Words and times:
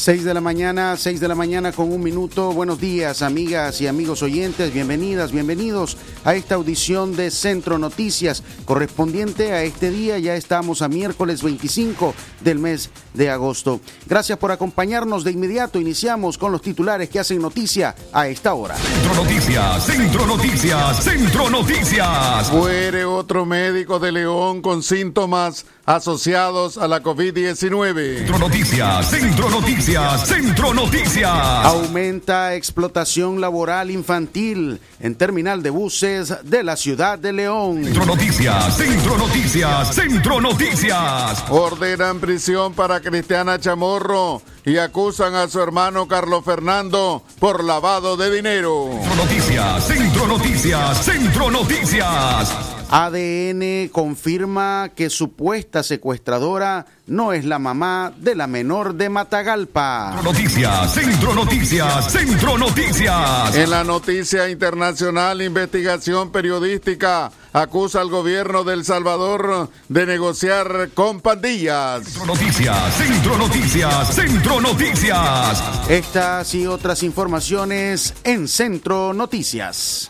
6 0.00 0.24
de 0.24 0.32
la 0.32 0.40
mañana, 0.40 0.96
6 0.96 1.20
de 1.20 1.28
la 1.28 1.34
mañana 1.34 1.72
con 1.72 1.92
un 1.92 2.02
minuto. 2.02 2.52
Buenos 2.52 2.80
días, 2.80 3.20
amigas 3.20 3.82
y 3.82 3.86
amigos 3.86 4.22
oyentes. 4.22 4.72
Bienvenidas, 4.72 5.30
bienvenidos 5.30 5.98
a 6.24 6.34
esta 6.34 6.54
audición 6.54 7.14
de 7.16 7.30
Centro 7.30 7.78
Noticias 7.78 8.42
correspondiente 8.64 9.52
a 9.52 9.62
este 9.62 9.90
día. 9.90 10.18
Ya 10.18 10.36
estamos 10.36 10.80
a 10.80 10.88
miércoles 10.88 11.42
25 11.42 12.14
del 12.40 12.58
mes 12.58 12.88
de 13.14 13.30
agosto. 13.30 13.80
Gracias 14.06 14.38
por 14.38 14.52
acompañarnos. 14.52 15.24
De 15.24 15.32
inmediato 15.32 15.80
iniciamos 15.80 16.38
con 16.38 16.52
los 16.52 16.62
titulares 16.62 17.08
que 17.08 17.18
hacen 17.18 17.40
noticia 17.40 17.94
a 18.12 18.28
esta 18.28 18.54
hora. 18.54 18.76
Centro 18.76 19.14
Noticias, 19.14 19.84
Centro 19.84 20.26
Noticias, 20.26 21.04
Centro 21.04 21.50
Noticias. 21.50 22.52
Muere 22.52 23.04
otro 23.04 23.44
médico 23.46 23.98
de 23.98 24.12
León 24.12 24.62
con 24.62 24.82
síntomas 24.82 25.66
asociados 25.86 26.78
a 26.78 26.86
la 26.86 27.02
COVID-19. 27.02 28.18
Centro 28.18 28.38
Noticias, 28.38 29.10
Centro 29.10 29.50
Noticias, 29.50 30.28
Centro 30.28 30.74
Noticias. 30.74 31.30
Aumenta 31.64 32.54
explotación 32.54 33.40
laboral 33.40 33.90
infantil 33.90 34.80
en 35.00 35.14
terminal 35.14 35.62
de 35.62 35.70
buses 35.70 36.34
de 36.44 36.62
la 36.62 36.76
ciudad 36.76 37.18
de 37.18 37.32
León. 37.32 37.84
Centro 37.84 38.06
Noticias, 38.06 38.76
Centro 38.76 39.18
Noticias, 39.18 39.94
Centro 39.94 40.40
Noticias. 40.40 41.44
Ordenan 41.48 42.20
prisión 42.20 42.74
para 42.74 43.00
Cristiana 43.00 43.58
Chamorro 43.58 44.42
y 44.64 44.76
acusan 44.76 45.34
a 45.34 45.48
su 45.48 45.60
hermano 45.60 46.06
Carlos 46.06 46.44
Fernando 46.44 47.22
por 47.38 47.64
lavado 47.64 48.16
de 48.16 48.30
dinero. 48.30 48.90
Centro 48.92 49.16
Noticias, 49.16 49.86
Centro 49.86 50.26
Noticias, 50.26 51.04
Centro 51.04 51.50
Noticias. 51.50 52.69
ADN 52.92 53.88
confirma 53.92 54.90
que 54.96 55.10
supuesta 55.10 55.84
secuestradora 55.84 56.86
no 57.06 57.32
es 57.32 57.44
la 57.44 57.60
mamá 57.60 58.12
de 58.16 58.34
la 58.34 58.48
menor 58.48 58.94
de 58.94 59.08
Matagalpa. 59.08 60.12
Centro 60.12 60.32
Noticias, 60.32 60.92
Centro 60.92 61.34
Noticias, 61.34 62.12
Centro 62.12 62.58
Noticias. 62.58 63.54
En 63.54 63.70
la 63.70 63.84
noticia 63.84 64.50
internacional, 64.50 65.40
investigación 65.40 66.32
periodística 66.32 67.30
acusa 67.52 68.00
al 68.00 68.10
gobierno 68.10 68.64
de 68.64 68.74
El 68.74 68.84
Salvador 68.84 69.70
de 69.88 70.06
negociar 70.06 70.90
con 70.92 71.20
pandillas. 71.20 72.04
Centro 72.04 72.26
Noticias, 72.26 72.94
Centro 72.96 73.38
Noticias, 73.38 74.14
Centro 74.14 74.60
Noticias. 74.60 75.62
Estas 75.88 76.54
y 76.56 76.66
otras 76.66 77.04
informaciones 77.04 78.14
en 78.24 78.48
Centro 78.48 79.12
Noticias. 79.12 80.09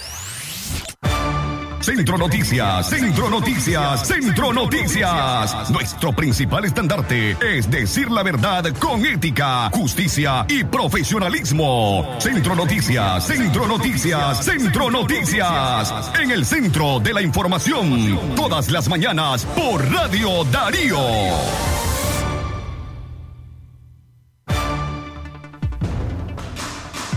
Centro 1.81 2.15
Noticias, 2.15 2.89
Centro 2.89 3.27
Noticias, 3.27 4.07
Centro 4.07 4.53
Noticias. 4.53 5.71
Nuestro 5.71 6.13
principal 6.13 6.65
estandarte 6.65 7.35
es 7.41 7.71
decir 7.71 8.11
la 8.11 8.21
verdad 8.21 8.65
con 8.77 9.03
ética, 9.03 9.67
justicia 9.71 10.45
y 10.47 10.63
profesionalismo. 10.63 12.17
Centro 12.19 12.55
Noticias, 12.55 13.25
Centro 13.25 13.67
Noticias, 13.67 14.45
Centro 14.45 14.91
Noticias. 14.91 16.11
En 16.21 16.29
el 16.29 16.45
centro 16.45 16.99
de 16.99 17.15
la 17.15 17.23
información, 17.23 18.35
todas 18.35 18.69
las 18.69 18.87
mañanas 18.87 19.43
por 19.45 19.83
Radio 19.91 20.43
Darío. 20.51 20.99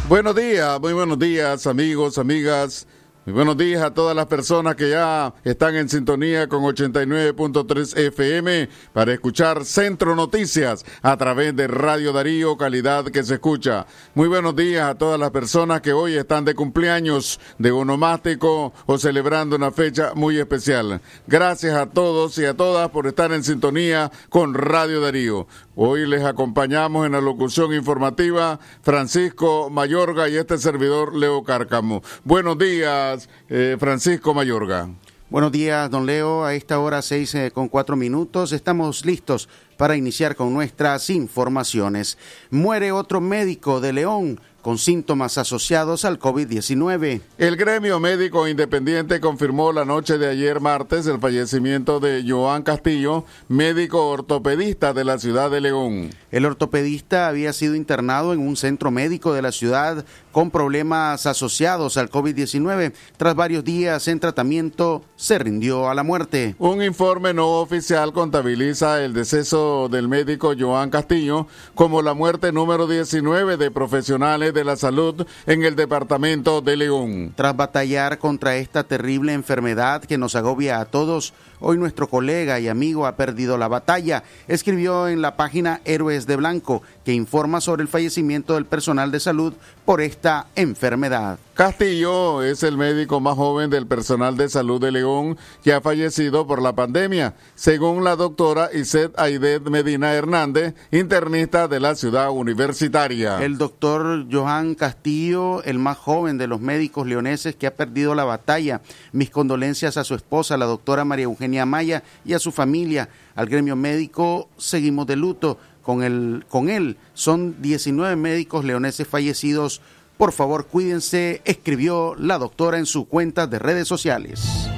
Buenos 0.09 0.35
días, 0.35 0.81
muy 0.81 0.95
buenos 0.95 1.19
días 1.19 1.67
amigos, 1.67 2.17
amigas. 2.17 2.87
Muy 3.27 3.33
buenos 3.33 3.57
días 3.57 3.83
a 3.83 3.95
todas 3.95 4.15
las 4.15 4.27
personas 4.27 4.75
que 4.75 4.91
ya 4.91 5.33
están 5.45 5.75
en 5.77 5.89
sintonía 5.89 6.47
con 6.47 6.63
89.3 6.63 7.97
FM 7.97 8.69
para 8.93 9.15
escuchar 9.15 9.65
Centro 9.65 10.15
Noticias 10.15 10.85
a 11.01 11.17
través 11.17 11.57
de 11.57 11.67
Radio 11.67 12.13
Darío, 12.13 12.59
calidad 12.59 13.07
que 13.07 13.23
se 13.23 13.35
escucha. 13.35 13.87
Muy 14.15 14.29
buenos 14.29 14.55
días 14.55 14.91
a 14.91 14.97
todas 14.97 15.19
las 15.19 15.31
personas 15.31 15.81
que 15.81 15.95
hoy 15.95 16.17
están 16.17 16.45
de 16.45 16.55
cumpleaños, 16.55 17.41
de 17.57 17.73
onomástico 17.73 18.75
o 18.85 18.99
celebrando 18.99 19.57
una 19.57 19.71
fecha 19.71 20.13
muy 20.15 20.39
especial. 20.39 21.01
Gracias 21.27 21.75
a 21.75 21.87
todos 21.87 22.37
y 22.37 22.45
a 22.45 22.55
todas 22.55 22.91
por 22.91 23.07
estar 23.07 23.33
en 23.33 23.43
sintonía 23.43 24.13
con 24.29 24.53
Radio 24.53 25.01
Darío. 25.01 25.47
Hoy 25.77 26.07
les 26.07 26.23
acompañamos 26.23 27.05
en 27.05 27.13
la 27.13 27.21
locución 27.21 27.75
informativa 27.75 28.61
Francisco 28.83 29.71
Mayorga 29.71 30.29
y 30.29 30.37
este 30.37 30.57
servidor 30.59 31.17
Leo 31.17 31.43
Cárcamo. 31.43 32.01
Buenos 32.23 32.57
días, 32.59 33.29
eh, 33.49 33.77
Francisco 33.81 34.35
Mayorga. 34.35 34.89
Buenos 35.31 35.51
días, 35.51 35.91
don 35.91 36.07
Leo. 36.07 36.45
A 36.45 36.55
esta 36.55 36.79
hora 36.79 37.03
seis 37.03 37.35
eh, 37.35 37.51
con 37.51 37.69
cuatro 37.69 37.97
minutos 37.97 38.53
estamos 38.53 39.05
listos 39.05 39.49
para 39.77 39.97
iniciar 39.97 40.37
con 40.37 40.55
nuestras 40.55 41.11
informaciones. 41.11 42.19
Muere 42.51 42.93
otro 42.93 43.21
médico 43.21 43.81
de 43.81 43.95
León 43.95 44.41
con 44.65 44.79
síntomas 44.79 45.37
asociados 45.37 46.07
al 46.07 46.19
COVID-19. 46.19 47.21
El 47.37 47.57
gremio 47.57 48.01
médico 48.01 48.49
independiente 48.49 49.21
confirmó 49.21 49.75
la 49.75 49.85
noche 49.85 50.17
de 50.17 50.27
ayer 50.27 50.59
martes 50.59 51.07
el 51.07 51.21
fallecimiento 51.21 52.01
de 52.01 52.25
Joan 52.27 52.63
Castillo, 52.63 53.27
médico 53.49 54.09
ortopedista 54.09 54.95
de 54.95 55.05
la 55.05 55.19
ciudad 55.19 55.51
de 55.51 55.61
León. 55.61 56.11
El 56.31 56.47
ortopedista 56.47 57.29
había 57.29 57.53
sido 57.53 57.75
internado 57.75 58.33
en 58.33 58.41
un 58.41 58.57
centro 58.57 58.91
médico 58.91 59.35
de 59.35 59.43
la 59.43 59.53
ciudad 59.53 60.07
con 60.35 60.51
problemas 60.51 61.27
asociados 61.27 61.97
al 61.97 62.11
COVID-19. 62.11 62.93
Tras 63.17 63.35
varios 63.37 63.65
días 63.65 64.09
en 64.09 64.19
tratamiento, 64.19 65.03
se 65.15 65.39
rindió 65.39 65.89
a 65.89 65.95
la 65.95 66.03
muerte. 66.03 66.57
Un 66.59 66.83
informe 66.83 67.33
no 67.33 67.61
oficial 67.61 68.13
contabiliza 68.13 69.03
el 69.03 69.15
deceso 69.15 69.89
del 69.89 70.09
médico 70.09 70.53
Joan 70.59 70.91
Castillo 70.91 71.47
como 71.77 72.03
la 72.03 72.15
muerte 72.15 72.51
número 72.51 72.89
19 72.89 73.57
de 73.57 73.71
profesionales 73.71 74.53
de 74.53 74.65
la 74.65 74.75
salud 74.77 75.25
en 75.47 75.65
el 75.65 75.77
departamento 75.77 76.61
de 76.61 76.77
León. 76.79 77.33
Tras 77.37 77.57
batallar 77.57 78.19
contra 78.19 78.57
esta 78.57 78.83
terrible 78.83 79.35
enfermedad 79.35 80.03
que 80.03 80.19
nos 80.19 80.35
agobia 80.35 80.81
a 80.81 80.87
todos, 80.87 81.33
hoy 81.61 81.79
nuestro 81.79 82.09
colega 82.09 82.61
y 82.61 82.69
amigo 82.69 83.07
ha 83.07 83.17
perdido 83.17 83.59
la 83.59 83.69
batalla. 83.69 84.23
Escribió 84.49 85.09
en 85.09 85.23
la 85.23 85.37
página 85.37 85.81
Héroes 85.85 86.27
de 86.27 86.37
Blanco 86.37 86.83
que 87.05 87.13
informa 87.13 87.61
sobre 87.61 87.83
el 87.83 87.89
fallecimiento 87.89 88.55
del 88.55 88.67
personal 88.67 89.11
de 89.11 89.21
salud 89.21 89.55
por 89.85 90.01
esta 90.01 90.47
enfermedad. 90.57 91.39
Castillo 91.55 92.43
es 92.43 92.65
el 92.65 92.77
médico 92.77 93.21
más 93.21 93.37
joven 93.37 93.71
del 93.71 93.87
personal 93.87 94.37
de 94.37 94.49
salud 94.49 94.81
de 94.81 94.91
León 94.91 95.39
que 95.63 95.73
ha 95.73 95.81
fallecido 95.81 96.49
por 96.49 96.61
la 96.61 96.75
pandemia, 96.75 97.37
según 97.55 98.03
la 98.03 98.17
doctora 98.17 98.71
Iset 98.75 99.17
Aidet 99.17 99.63
Medina 99.63 100.15
Hernández, 100.15 100.75
internista 100.91 101.69
de 101.69 101.79
la 101.79 101.95
ciudad 101.95 102.33
universitaria. 102.33 103.41
El 103.41 103.57
doctor 103.57 104.27
Johan 104.29 104.75
Castillo, 104.75 105.63
el 105.63 105.79
más 105.79 105.97
joven 105.97 106.39
de 106.39 106.49
los 106.49 106.61
médicos 106.61 107.07
leoneses 107.07 107.55
que 107.55 107.69
ha 107.69 107.77
perdido 107.77 108.17
la 108.17 108.25
batalla. 108.25 108.81
Mis 109.13 109.31
condolencias 109.31 109.97
a 109.97 110.03
su 110.03 110.17
esposa, 110.17 110.57
la 110.57 110.67
doctora 110.67 111.05
María 111.05 111.27
Eugenia 111.27 111.65
Maya, 111.67 112.03
y 112.25 112.33
a 112.33 112.41
su 112.41 112.51
familia. 112.51 113.09
Al 113.37 113.47
gremio 113.47 113.77
médico 113.77 114.49
seguimos 114.57 115.07
de 115.07 115.15
luto. 115.15 115.57
Con, 115.83 116.03
el, 116.03 116.47
con 116.49 116.71
él 116.71 116.97
son 117.13 117.61
19 117.61 118.17
médicos 118.17 118.65
leoneses 118.65 119.07
fallecidos 119.07 119.83
por 120.17 120.33
favor, 120.33 120.67
cuídense, 120.67 121.43
escribió 121.45 122.15
la 122.19 122.39
doctora 122.39 122.79
en 122.79 122.87
su 122.87 123.07
cuenta 123.09 123.47
de 123.47 123.59
redes 123.59 123.89
sociales. 123.89 124.69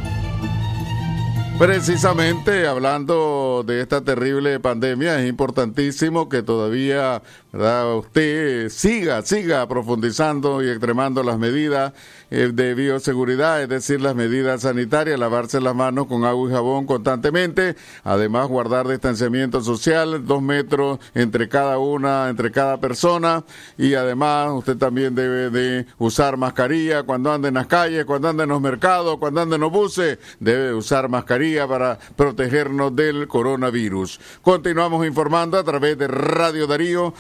Precisamente 1.59 2.67
hablando 2.67 3.65
de 3.67 3.81
esta 3.81 4.03
terrible 4.03 4.61
pandemia, 4.61 5.19
es 5.23 5.29
importantísimo 5.29 6.29
que 6.29 6.43
todavía 6.43 7.23
usted 7.57 8.69
siga, 8.69 9.23
siga 9.23 9.67
profundizando 9.67 10.63
y 10.63 10.69
extremando 10.69 11.23
las 11.23 11.39
medidas 11.39 11.93
eh, 12.31 12.51
de 12.53 12.75
bioseguridad, 12.75 13.63
es 13.63 13.69
decir, 13.69 14.01
las 14.01 14.17
medidas 14.17 14.63
sanitarias, 14.63 15.19
lavarse 15.19 15.61
las 15.61 15.75
manos 15.75 16.07
con 16.07 16.25
agua 16.25 16.51
y 16.51 16.53
jabón 16.53 16.85
constantemente, 16.85 17.77
además 18.03 18.49
guardar 18.49 18.89
distanciamiento 18.89 19.61
social, 19.61 20.27
dos 20.27 20.43
metros 20.43 20.99
entre 21.15 21.49
cada 21.49 21.79
una, 21.79 22.29
entre 22.29 22.51
cada 22.51 22.79
persona, 22.79 23.45
y 23.79 23.95
además 23.95 24.51
usted 24.53 24.77
también 24.77 25.15
debe 25.15 25.51
de 25.51 25.87
usar 25.99 26.37
mascarilla 26.37 27.05
cuando 27.05 27.33
ande 27.33 27.49
en 27.49 27.55
las 27.55 27.69
calles, 27.69 28.05
cuando 28.05 28.29
ande 28.29 28.43
en 28.43 28.49
los 28.49 28.61
mercados, 28.61 29.19
cuando 29.19 29.43
ande 29.43 29.55
en 29.55 29.61
los 29.61 29.73
buses, 29.73 30.19
debe 30.41 30.75
usar 30.75 31.09
mascarilla 31.09 31.69
para 31.69 31.99
protegernos 32.17 32.95
del 32.97 33.29
coronavirus. 33.29 34.19
Continuamos 34.43 35.07
informando 35.07 35.59
a 35.59 35.65
través 35.65 35.97
de 35.97 36.09
Radio 36.09 36.67
Darío, 36.67 37.15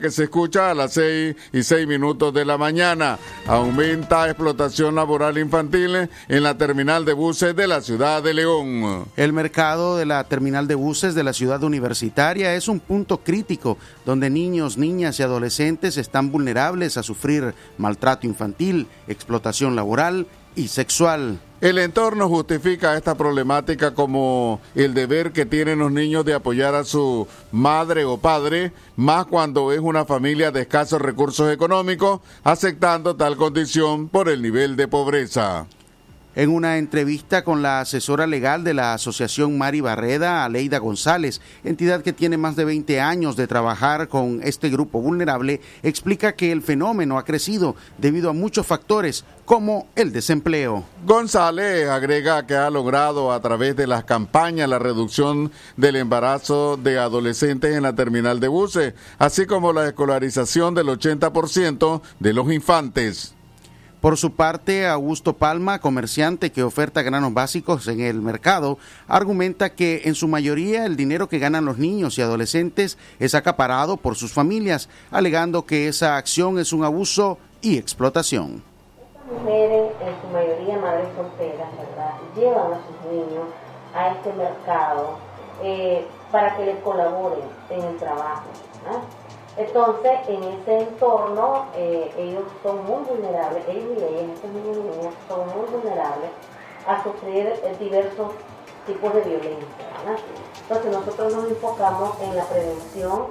que 0.00 0.10
se 0.10 0.24
escucha 0.24 0.70
a 0.70 0.74
las 0.74 0.94
seis 0.94 1.36
y 1.52 1.62
seis 1.62 1.86
minutos 1.86 2.34
de 2.34 2.44
la 2.44 2.58
mañana. 2.58 3.16
Aumenta 3.46 4.26
explotación 4.26 4.96
laboral 4.96 5.38
infantil 5.38 6.08
en 6.28 6.42
la 6.42 6.58
terminal 6.58 7.04
de 7.04 7.12
buses 7.12 7.54
de 7.54 7.68
la 7.68 7.80
ciudad 7.80 8.24
de 8.24 8.34
León. 8.34 9.04
El 9.16 9.32
mercado 9.32 9.96
de 9.96 10.04
la 10.04 10.24
terminal 10.24 10.66
de 10.66 10.74
buses 10.74 11.14
de 11.14 11.22
la 11.22 11.32
ciudad 11.32 11.62
universitaria 11.62 12.56
es 12.56 12.66
un 12.66 12.80
punto 12.80 13.18
crítico 13.18 13.78
donde 14.04 14.30
niños, 14.30 14.78
niñas 14.78 15.20
y 15.20 15.22
adolescentes 15.22 15.96
están 15.96 16.32
vulnerables 16.32 16.96
a 16.96 17.04
sufrir 17.04 17.54
maltrato 17.78 18.26
infantil, 18.26 18.88
explotación 19.06 19.76
laboral 19.76 20.26
y 20.56 20.68
sexual. 20.68 21.40
El 21.60 21.78
entorno 21.78 22.28
justifica 22.28 22.96
esta 22.96 23.14
problemática 23.14 23.94
como 23.94 24.60
el 24.74 24.94
deber 24.94 25.30
que 25.30 25.46
tienen 25.46 25.78
los 25.78 25.92
niños 25.92 26.24
de 26.24 26.34
apoyar 26.34 26.74
a 26.74 26.82
su 26.82 27.28
madre 27.52 28.04
o 28.04 28.18
padre, 28.18 28.72
más 28.96 29.26
cuando 29.26 29.70
es 29.70 29.78
una 29.78 30.04
familia 30.04 30.50
de 30.50 30.62
escasos 30.62 31.00
recursos 31.00 31.52
económicos, 31.52 32.20
aceptando 32.42 33.14
tal 33.14 33.36
condición 33.36 34.08
por 34.08 34.28
el 34.28 34.42
nivel 34.42 34.74
de 34.74 34.88
pobreza. 34.88 35.66
En 36.34 36.48
una 36.48 36.78
entrevista 36.78 37.44
con 37.44 37.60
la 37.60 37.80
asesora 37.80 38.26
legal 38.26 38.64
de 38.64 38.72
la 38.72 38.94
Asociación 38.94 39.58
Mari 39.58 39.82
Barreda, 39.82 40.46
Aleida 40.46 40.78
González, 40.78 41.42
entidad 41.62 42.00
que 42.00 42.14
tiene 42.14 42.38
más 42.38 42.56
de 42.56 42.64
20 42.64 43.02
años 43.02 43.36
de 43.36 43.46
trabajar 43.46 44.08
con 44.08 44.40
este 44.42 44.70
grupo 44.70 45.02
vulnerable, 45.02 45.60
explica 45.82 46.32
que 46.32 46.50
el 46.50 46.62
fenómeno 46.62 47.18
ha 47.18 47.26
crecido 47.26 47.76
debido 47.98 48.30
a 48.30 48.32
muchos 48.32 48.66
factores 48.66 49.26
como 49.44 49.88
el 49.94 50.10
desempleo. 50.10 50.84
González 51.04 51.86
agrega 51.90 52.46
que 52.46 52.56
ha 52.56 52.70
logrado 52.70 53.30
a 53.30 53.40
través 53.42 53.76
de 53.76 53.86
las 53.86 54.04
campañas 54.04 54.70
la 54.70 54.78
reducción 54.78 55.52
del 55.76 55.96
embarazo 55.96 56.78
de 56.78 56.98
adolescentes 56.98 57.76
en 57.76 57.82
la 57.82 57.94
terminal 57.94 58.40
de 58.40 58.48
buses, 58.48 58.94
así 59.18 59.44
como 59.44 59.74
la 59.74 59.86
escolarización 59.86 60.74
del 60.74 60.86
80% 60.86 62.00
de 62.20 62.32
los 62.32 62.50
infantes. 62.50 63.34
Por 64.02 64.16
su 64.16 64.32
parte, 64.32 64.88
Augusto 64.88 65.34
Palma, 65.34 65.80
comerciante 65.80 66.50
que 66.50 66.64
oferta 66.64 67.02
granos 67.02 67.32
básicos 67.34 67.86
en 67.86 68.00
el 68.00 68.20
mercado, 68.20 68.76
argumenta 69.06 69.76
que 69.76 70.02
en 70.06 70.16
su 70.16 70.26
mayoría 70.26 70.84
el 70.86 70.96
dinero 70.96 71.28
que 71.28 71.38
ganan 71.38 71.64
los 71.64 71.78
niños 71.78 72.18
y 72.18 72.22
adolescentes 72.22 72.98
es 73.20 73.36
acaparado 73.36 73.96
por 73.96 74.16
sus 74.16 74.32
familias, 74.32 74.88
alegando 75.12 75.66
que 75.66 75.86
esa 75.86 76.16
acción 76.16 76.58
es 76.58 76.72
un 76.72 76.82
abuso 76.82 77.38
y 77.60 77.78
explotación. 77.78 78.64
Estas 79.14 79.40
mujeres, 79.40 79.92
en 80.00 80.20
su 80.20 80.26
mayoría 80.32 80.78
madres 80.78 81.06
solteras, 81.14 81.68
¿verdad? 81.76 82.14
llevan 82.34 82.72
a 82.72 82.80
sus 82.84 83.12
niños 83.12 83.46
a 83.94 84.08
este 84.08 84.32
mercado 84.32 85.16
eh, 85.62 86.04
para 86.32 86.56
que 86.56 86.66
les 86.66 86.78
colaboren 86.80 87.44
en 87.70 87.80
el 87.80 87.96
trabajo. 87.98 88.46
Entonces, 89.56 90.12
en 90.28 90.42
ese 90.44 90.78
entorno, 90.78 91.66
eh, 91.76 92.10
ellos 92.16 92.44
son 92.62 92.86
muy 92.86 93.04
vulnerables, 93.04 93.62
ellos 93.68 93.98
y 93.98 94.02
ellas, 94.02 94.30
estos 94.34 94.50
niños 94.50 94.76
y 94.78 94.96
niñas, 94.96 95.14
son 95.28 95.46
muy 95.46 95.66
vulnerables 95.70 96.30
a 96.86 97.02
sufrir 97.02 97.48
eh, 97.48 97.76
diversos 97.78 98.32
tipos 98.86 99.12
de 99.12 99.20
violencia. 99.20 99.66
Entonces, 100.62 100.90
nosotros 100.90 101.34
nos 101.34 101.50
enfocamos 101.50 102.18
en 102.22 102.34
la 102.34 102.44
prevención 102.44 103.26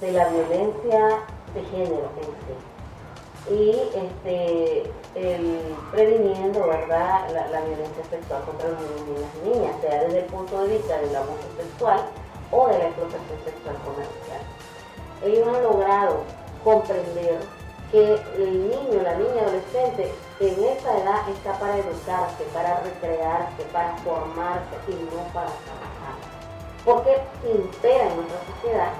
de 0.00 0.12
la 0.12 0.28
violencia 0.28 1.18
de 1.52 1.62
género 1.64 2.08
en 2.16 2.24
sí. 2.24 2.56
Y 3.48 3.70
este, 3.94 4.90
el, 5.14 5.76
previniendo 5.92 6.66
¿verdad? 6.66 7.28
La, 7.32 7.60
violencia 7.60 8.02
sexual 8.10 8.42
contra 8.44 8.70
los 8.70 8.80
niños, 8.80 9.30
y 9.44 9.48
niñas, 9.50 9.76
sea 9.82 10.04
desde 10.04 10.20
el 10.20 10.24
punto 10.24 10.62
de 10.62 10.78
vista 10.78 10.98
del 10.98 11.14
abuso 11.14 11.46
sexual 11.56 12.00
o 12.50 12.66
de 12.66 12.78
la 12.78 12.86
explotación 12.86 13.38
sexual 13.44 13.76
comercial 13.84 14.55
ellos 15.24 15.48
han 15.48 15.62
logrado 15.62 16.22
comprender 16.64 17.40
que 17.90 18.14
el 18.36 18.68
niño, 18.68 19.02
la 19.02 19.14
niña, 19.14 19.42
adolescente 19.42 20.12
en 20.40 20.64
esa 20.64 20.98
edad 20.98 21.28
está 21.28 21.58
para 21.58 21.78
educarse, 21.78 22.44
para 22.52 22.80
recrearse, 22.80 23.62
para 23.72 23.96
formarse 23.98 24.76
y 24.88 24.94
no 24.94 25.22
para 25.32 25.50
trabajar. 25.64 26.16
Porque 26.84 27.16
impera 27.48 28.08
en 28.08 28.16
nuestra 28.16 28.38
sociedad 28.54 28.92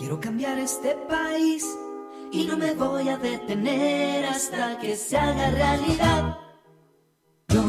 Quiero 0.01 0.19
cambiar 0.19 0.59
este 0.59 0.97
país 1.11 1.63
y 2.33 2.47
no 2.47 2.57
me 2.57 2.73
voy 2.73 3.11
a 3.11 3.19
detener 3.19 4.25
hasta 4.25 4.79
que 4.79 4.97
se 4.97 5.19
haga 5.19 5.51
realidad. 5.51 6.39
Yo 7.49 7.63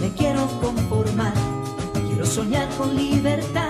me 0.00 0.14
quiero 0.16 0.46
conformar, 0.60 1.32
quiero 2.06 2.24
soñar 2.24 2.68
con 2.78 2.94
libertad 2.94 3.68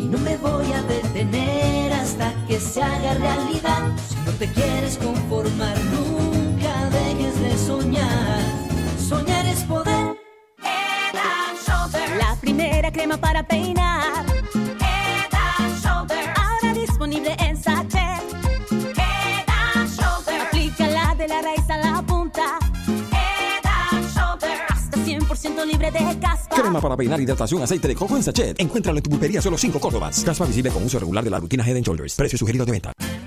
y 0.00 0.06
no 0.06 0.18
me 0.18 0.36
voy 0.38 0.72
a 0.72 0.82
detener 0.82 1.92
hasta 1.92 2.34
que 2.48 2.58
se 2.58 2.82
haga 2.82 3.14
realidad. 3.14 3.92
Si 4.08 4.16
no 4.16 4.32
te 4.32 4.50
quieres 4.50 4.98
conformar, 4.98 5.78
nunca 5.94 6.90
dejes 6.90 7.40
de 7.40 7.56
soñar. 7.56 8.40
Soñar 8.98 9.46
es 9.46 9.62
poder. 9.62 10.16
La 12.18 12.34
primera 12.40 12.90
crema 12.90 13.16
para 13.16 13.46
peinar. 13.46 14.25
Crema 26.54 26.80
para 26.80 26.96
peinar 26.96 27.20
hidratación 27.20 27.62
aceite 27.62 27.88
de 27.88 27.94
coco 27.94 28.16
en 28.16 28.22
sachet. 28.22 28.58
Encuéntralo 28.58 28.98
en 28.98 29.02
tu 29.02 29.10
pulpería 29.10 29.42
solo 29.42 29.58
5 29.58 29.78
Córdobas. 29.78 30.24
Caspa 30.24 30.46
visible 30.46 30.70
con 30.70 30.82
uso 30.82 30.98
regular 30.98 31.22
de 31.22 31.30
la 31.30 31.38
rutina 31.38 31.64
Head 31.66 31.82
Shoulders. 31.82 32.14
Precio 32.14 32.38
sugerido 32.38 32.64
de 32.64 32.72
venta. 32.72 32.92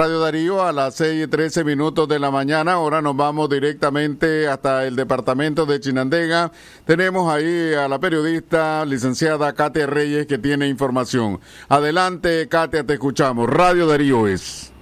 Radio 0.00 0.20
Darío 0.20 0.62
a 0.62 0.72
las 0.72 0.94
6 0.94 1.24
y 1.24 1.28
13 1.28 1.62
minutos 1.62 2.08
de 2.08 2.18
la 2.18 2.30
mañana. 2.30 2.72
Ahora 2.72 3.02
nos 3.02 3.14
vamos 3.14 3.50
directamente 3.50 4.48
hasta 4.48 4.86
el 4.86 4.96
departamento 4.96 5.66
de 5.66 5.78
Chinandega. 5.78 6.52
Tenemos 6.86 7.30
ahí 7.30 7.74
a 7.74 7.86
la 7.86 7.98
periodista 7.98 8.82
licenciada 8.86 9.52
Katia 9.52 9.86
Reyes 9.86 10.26
que 10.26 10.38
tiene 10.38 10.68
información. 10.68 11.38
Adelante, 11.68 12.48
Katia, 12.48 12.82
te 12.82 12.94
escuchamos. 12.94 13.50
Radio 13.50 13.86
Darío 13.86 14.26
es. 14.26 14.72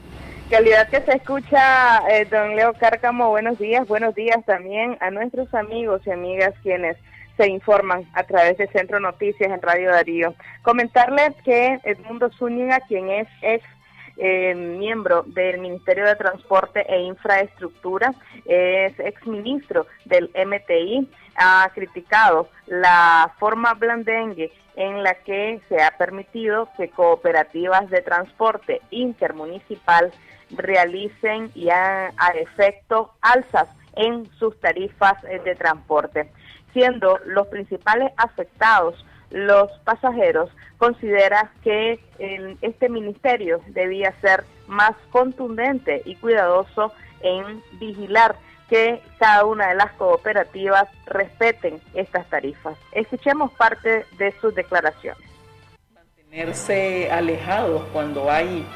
Calidad 0.50 0.88
que 0.88 1.00
se 1.00 1.16
escucha, 1.16 2.08
eh, 2.12 2.24
don 2.30 2.54
Leo 2.54 2.72
Cárcamo, 2.74 3.30
buenos 3.30 3.58
días, 3.58 3.88
buenos 3.88 4.14
días 4.14 4.38
también 4.46 4.98
a 5.00 5.10
nuestros 5.10 5.52
amigos 5.52 6.00
y 6.06 6.12
amigas 6.12 6.54
quienes 6.62 6.96
se 7.36 7.48
informan 7.48 8.08
a 8.14 8.22
través 8.22 8.56
de 8.56 8.68
Centro 8.68 9.00
Noticias 9.00 9.50
en 9.50 9.60
Radio 9.62 9.90
Darío. 9.90 10.34
Comentarles 10.62 11.34
que 11.44 11.80
Edmundo 11.82 12.30
Zúñiga, 12.38 12.78
quien 12.86 13.10
es 13.10 13.26
ex 13.42 13.64
eh, 14.18 14.54
miembro 14.54 15.22
del 15.26 15.58
Ministerio 15.58 16.04
de 16.04 16.16
Transporte 16.16 16.84
e 16.88 17.00
Infraestructura, 17.02 18.12
es 18.44 18.98
exministro 18.98 19.86
del 20.04 20.30
MTI, 20.34 21.08
ha 21.36 21.70
criticado 21.74 22.48
la 22.66 23.32
forma 23.38 23.74
blandengue 23.74 24.52
en 24.76 25.02
la 25.02 25.14
que 25.14 25.60
se 25.68 25.82
ha 25.82 25.90
permitido 25.96 26.68
que 26.76 26.90
cooperativas 26.90 27.88
de 27.90 28.02
transporte 28.02 28.80
intermunicipal 28.90 30.12
realicen 30.50 31.50
y 31.54 31.68
a, 31.70 32.12
a 32.16 32.28
efecto 32.30 33.12
alzas 33.20 33.68
en 33.96 34.26
sus 34.38 34.58
tarifas 34.60 35.22
eh, 35.24 35.40
de 35.44 35.54
transporte, 35.54 36.30
siendo 36.72 37.18
los 37.26 37.48
principales 37.48 38.12
afectados 38.16 39.04
los 39.30 39.70
pasajeros, 39.84 40.50
considera 40.78 41.50
que 41.62 42.00
este 42.60 42.88
ministerio 42.88 43.60
debía 43.68 44.14
ser 44.20 44.44
más 44.66 44.92
contundente 45.10 46.02
y 46.04 46.14
cuidadoso 46.16 46.92
en 47.20 47.62
vigilar 47.78 48.36
que 48.68 49.00
cada 49.18 49.44
una 49.44 49.68
de 49.68 49.74
las 49.74 49.92
cooperativas 49.92 50.88
respeten 51.06 51.80
estas 51.94 52.28
tarifas. 52.28 52.76
Escuchemos 52.92 53.50
parte 53.52 54.04
de 54.18 54.32
sus 54.40 54.54
declaraciones. 54.54 55.22
mantenerse 55.94 57.10
alejados 57.10 57.82
cuando 57.92 58.30
hay 58.30 58.66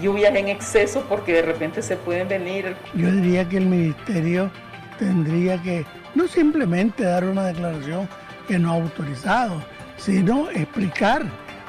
lluvias 0.00 0.34
en 0.34 0.48
exceso 0.48 1.04
porque 1.08 1.32
de 1.32 1.42
repente 1.42 1.80
se 1.80 1.96
pueden 1.96 2.28
venir 2.28 2.76
Yo 2.94 3.10
diría 3.10 3.48
que 3.48 3.58
el 3.58 3.66
ministerio 3.66 4.50
tendría 4.98 5.62
que 5.62 5.86
no 6.14 6.26
simplemente 6.26 7.04
dar 7.04 7.24
una 7.24 7.46
declaración 7.46 8.08
que 8.48 8.58
no 8.58 8.72
ha 8.72 8.74
autorizado, 8.74 9.62
sino 9.96 10.50
explicar 10.50 11.22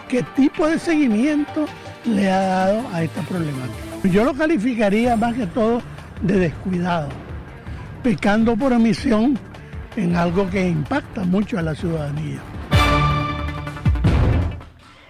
qué 0.07 0.23
tipo 0.35 0.67
de 0.67 0.79
seguimiento 0.79 1.65
le 2.05 2.31
ha 2.31 2.39
dado 2.39 2.87
a 2.93 3.03
esta 3.03 3.21
problemática. 3.21 4.07
Yo 4.11 4.23
lo 4.23 4.33
calificaría 4.33 5.15
más 5.15 5.35
que 5.35 5.47
todo 5.47 5.81
de 6.21 6.39
descuidado, 6.39 7.09
pecando 8.03 8.55
por 8.55 8.73
omisión 8.73 9.37
en 9.95 10.15
algo 10.15 10.49
que 10.49 10.67
impacta 10.67 11.23
mucho 11.23 11.57
a 11.57 11.61
la 11.61 11.75
ciudadanía. 11.75 12.39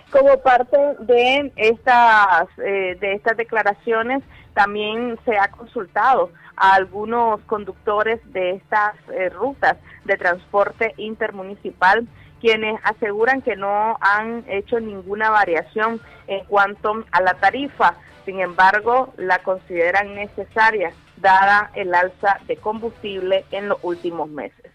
Como 0.09 0.37
parte 0.41 0.77
de 1.01 1.51
estas, 1.57 2.47
eh, 2.57 2.97
de 2.99 3.13
estas 3.13 3.37
declaraciones, 3.37 4.23
también 4.53 5.19
se 5.25 5.37
ha 5.37 5.49
consultado 5.49 6.31
a 6.55 6.73
algunos 6.73 7.41
conductores 7.41 8.19
de 8.33 8.55
estas 8.55 8.95
eh, 9.13 9.29
rutas 9.29 9.77
de 10.05 10.17
transporte 10.17 10.93
intermunicipal, 10.97 12.07
quienes 12.39 12.79
aseguran 12.83 13.41
que 13.41 13.55
no 13.55 13.97
han 14.01 14.43
hecho 14.47 14.79
ninguna 14.79 15.29
variación 15.29 15.99
en 16.27 16.45
cuanto 16.45 17.03
a 17.11 17.21
la 17.21 17.33
tarifa. 17.35 17.95
Sin 18.25 18.39
embargo, 18.39 19.13
la 19.17 19.39
consideran 19.39 20.15
necesaria 20.15 20.91
dada 21.17 21.71
el 21.75 21.93
alza 21.93 22.39
de 22.47 22.57
combustible 22.57 23.45
en 23.51 23.69
los 23.69 23.77
últimos 23.81 24.29
meses. 24.29 24.71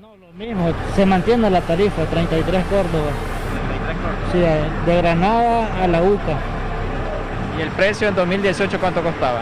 Lo 0.00 0.32
mismo, 0.34 0.72
se 0.94 1.04
mantiene 1.04 1.50
la 1.50 1.60
tarifa, 1.60 2.04
33 2.04 2.64
Córdoba. 2.66 3.10
Sí, 4.32 4.38
de 4.38 4.96
Granada 4.96 5.82
a 5.82 5.88
la 5.88 6.02
UCA. 6.02 6.38
¿Y 7.58 7.62
el 7.62 7.70
precio 7.70 8.08
en 8.08 8.14
2018 8.14 8.78
cuánto 8.78 9.02
costaba? 9.02 9.40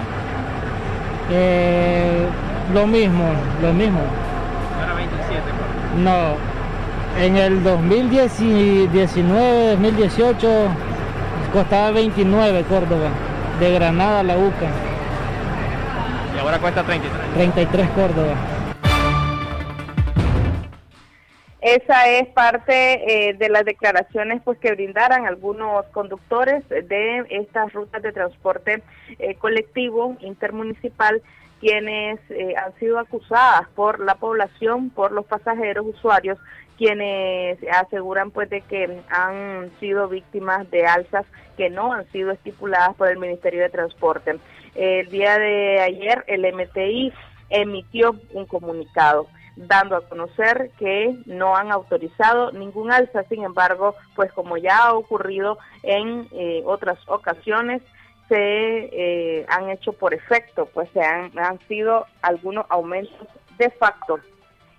Eh, 1.30 2.26
lo 2.73 2.87
mismo, 2.87 3.25
lo 3.61 3.73
mismo. 3.73 4.00
No 4.76 4.85
era 4.85 4.94
27. 4.94 5.42
No, 5.96 6.37
en 7.18 7.37
el 7.37 7.62
2019, 7.62 9.70
2018 9.70 10.68
costaba 11.52 11.90
29 11.92 12.64
Córdoba, 12.64 13.11
de 13.58 13.73
Granada 13.73 14.20
a 14.20 14.23
la 14.23 14.37
UCA. 14.37 14.70
Y 16.35 16.38
ahora 16.38 16.58
cuesta 16.58 16.82
33. 16.82 17.35
33 17.35 17.88
Córdoba. 17.90 18.35
Esa 21.61 22.08
es 22.08 22.28
parte 22.28 23.28
eh, 23.28 23.35
de 23.35 23.49
las 23.49 23.64
declaraciones 23.64 24.40
pues 24.44 24.58
que 24.58 24.73
brindaran 24.73 25.26
algunos 25.26 25.85
conductores 25.87 26.62
de 26.68 27.25
estas 27.30 27.73
rutas 27.73 28.02
de 28.02 28.12
transporte 28.12 28.82
eh, 29.18 29.35
colectivo 29.35 30.16
intermunicipal 30.20 31.23
quienes 31.61 32.20
eh, 32.30 32.54
han 32.56 32.75
sido 32.78 32.99
acusadas 32.99 33.68
por 33.75 34.00
la 34.00 34.16
población, 34.16 34.90
por 34.90 35.12
los 35.12 35.25
pasajeros, 35.25 35.87
usuarios, 35.87 36.38
quienes 36.76 37.59
aseguran 37.71 38.30
pues 38.30 38.50
de 38.50 38.61
que 38.62 39.02
han 39.09 39.71
sido 39.80 40.09
víctimas 40.09 40.71
de 40.71 40.87
alzas 40.87 41.26
que 41.56 41.71
no 41.71 41.92
han 41.92 42.11
sido 42.12 42.30
estipuladas 42.30 42.95
por 42.97 43.09
el 43.09 43.18
Ministerio 43.18 43.62
de 43.62 43.71
Transporte. 43.71 44.38
El 44.75 45.09
día 45.09 45.38
de 45.38 45.80
ayer 45.80 46.25
el 46.26 46.42
MTI 46.54 47.12
emitió 47.49 48.16
un 48.33 48.47
comunicado 48.47 49.26
dando 49.56 49.97
a 49.97 50.06
conocer 50.06 50.71
que 50.78 51.16
no 51.25 51.56
han 51.56 51.73
autorizado 51.73 52.52
ningún 52.52 52.92
alza, 52.92 53.25
sin 53.25 53.42
embargo, 53.42 53.95
pues 54.14 54.30
como 54.33 54.59
ya 54.59 54.76
ha 54.76 54.95
ocurrido 54.95 55.59
en 55.83 56.28
eh, 56.33 56.62
otras 56.66 56.99
ocasiones, 57.06 57.83
se 58.28 58.37
eh, 58.37 59.47
han 59.49 59.71
hecho 59.71 59.95
por 59.95 60.12
efecto, 60.12 60.66
pues 60.75 60.90
se 60.90 61.00
han, 61.00 61.37
han 61.38 61.59
sido 61.68 62.04
algunos 62.21 62.66
aumentos 62.68 63.28
de 63.56 63.71
facto 63.71 64.21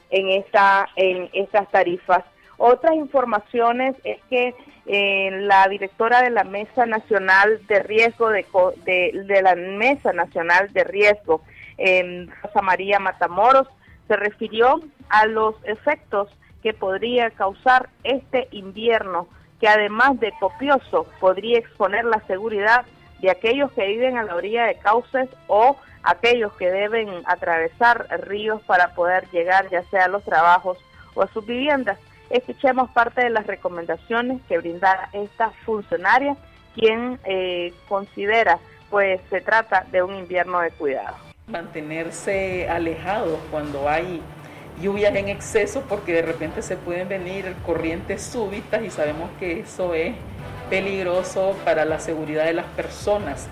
en 0.09 0.29
esta 0.29 0.87
en 0.95 1.29
estas 1.33 1.69
tarifas. 1.69 2.23
Otras 2.57 2.95
informaciones 2.95 3.95
es 4.03 4.17
que 4.29 4.55
eh, 4.87 5.29
la 5.41 5.67
directora 5.67 6.21
de 6.21 6.29
la 6.29 6.43
Mesa 6.43 6.85
Nacional 6.85 7.59
de 7.67 7.83
Riesgo 7.83 8.29
de, 8.29 8.45
de, 8.85 9.41
la 9.41 9.55
Mesa 9.55 10.13
Nacional 10.13 10.71
de 10.73 10.83
Riesgo, 10.85 11.41
eh, 11.77 12.25
Rosa 12.41 12.61
María 12.61 12.99
Matamoros, 12.99 13.67
se 14.07 14.15
refirió 14.15 14.81
a 15.09 15.25
los 15.25 15.55
efectos 15.65 16.29
que 16.63 16.73
podría 16.73 17.29
causar 17.31 17.89
este 18.03 18.47
invierno, 18.51 19.27
que 19.59 19.67
además 19.67 20.19
de 20.19 20.33
copioso 20.39 21.05
podría 21.19 21.59
exponer 21.59 22.05
la 22.05 22.21
seguridad 22.25 22.85
de 23.19 23.29
aquellos 23.29 23.71
que 23.73 23.85
viven 23.87 24.17
a 24.17 24.23
la 24.23 24.35
orilla 24.35 24.65
de 24.65 24.75
cauces 24.75 25.29
o 25.47 25.75
aquellos 26.04 26.54
que 26.54 26.70
deben 26.70 27.10
atravesar 27.25 28.08
ríos 28.22 28.62
para 28.63 28.94
poder 28.94 29.30
llegar 29.32 29.70
ya 29.70 29.84
sea 29.84 30.06
a 30.06 30.10
los 30.10 30.24
trabajos 30.24 30.77
o 31.13 31.24
a 31.24 31.27
sus 31.27 31.46
viviendas. 31.46 31.98
Escuchemos 32.30 32.89
parte 32.92 33.22
de 33.22 33.30
las 33.30 33.48
recomendaciones 33.48 34.42
que 34.48 34.58
brinda 34.58 35.10
esta 35.13 35.51
funcionaria, 35.66 36.36
quien 36.75 37.20
eh, 37.24 37.74
considera 37.88 38.60
pues 38.89 39.20
se 39.30 39.42
trata 39.42 39.86
de 39.92 40.04
un 40.04 40.16
invierno 40.16 40.60
de 40.62 40.72
cuidado. 40.72 41.16
Mantenerse 41.48 42.70
alejados 42.70 43.39
cuando 43.51 43.89
hay 43.89 44.22
lluvias 44.82 45.16
en 45.16 45.30
exceso 45.30 45.84
porque 45.88 46.13
de 46.13 46.22
repente 46.22 46.62
se 46.62 46.77
pueden 46.77 47.10
venir 47.10 47.56
corrientes 47.66 48.22
súbitas 48.22 48.84
y 48.84 48.89
sabemos 48.89 49.30
que 49.39 49.62
eso 49.62 49.94
es 49.94 50.13
peligroso 50.70 51.56
para 51.66 51.86
la 51.86 52.00
seguridad 52.00 52.46
de 52.46 52.54
las 52.54 52.66
personas. 52.68 53.48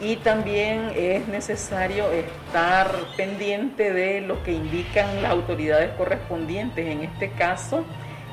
Y 0.00 0.16
también 0.16 0.90
es 0.94 1.26
necesario 1.26 2.10
estar 2.10 2.90
pendiente 3.16 3.92
de 3.92 4.20
lo 4.20 4.42
que 4.42 4.52
indican 4.52 5.22
las 5.22 5.32
autoridades 5.32 5.90
correspondientes, 5.96 6.86
en 6.86 7.02
este 7.02 7.30
caso, 7.30 7.84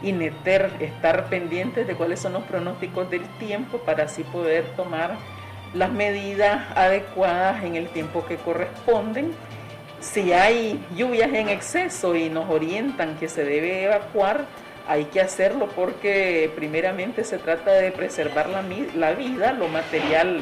INETER, 0.02 0.72
estar 0.82 1.30
pendientes 1.30 1.88
de 1.88 1.96
cuáles 1.96 2.20
son 2.20 2.34
los 2.34 2.44
pronósticos 2.44 3.10
del 3.10 3.24
tiempo 3.40 3.78
para 3.80 4.04
así 4.04 4.24
poder 4.24 4.66
tomar 4.76 5.18
las 5.74 5.92
medidas 5.92 6.66
adecuadas 6.76 7.64
en 7.64 7.76
el 7.76 7.88
tiempo 7.88 8.26
que 8.26 8.36
corresponden. 8.36 9.32
Si 10.02 10.34
hay 10.34 10.86
lluvias 10.96 11.32
en 11.34 11.48
exceso 11.48 12.16
y 12.16 12.30
nos 12.30 12.50
orientan 12.50 13.16
que 13.16 13.30
se 13.30 13.46
debe 13.46 13.86
evacuar, 13.86 14.46
hay 14.88 15.06
que 15.06 15.22
hacerlo 15.22 15.70
porque 15.76 16.52
primeramente 16.56 17.24
se 17.24 17.38
trata 17.38 17.72
de 17.72 17.92
preservar 17.92 18.50
la, 18.50 18.64
la, 18.96 19.14
vida, 19.14 19.54
lo 19.54 19.70
material 19.70 20.42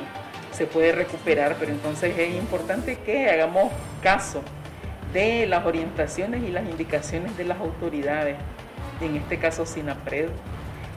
se 0.61 0.67
puede 0.67 0.91
recuperar, 0.91 1.55
pero 1.59 1.71
entonces 1.71 2.15
es 2.15 2.35
importante 2.35 2.99
que 2.99 3.27
hagamos 3.31 3.73
caso 4.03 4.43
de 5.11 5.47
las 5.47 5.65
orientaciones 5.65 6.43
y 6.43 6.51
las 6.51 6.69
indicaciones 6.69 7.35
de 7.35 7.45
las 7.45 7.59
autoridades, 7.59 8.37
en 9.01 9.15
este 9.15 9.39
caso 9.39 9.65
SINAPRED, 9.65 10.29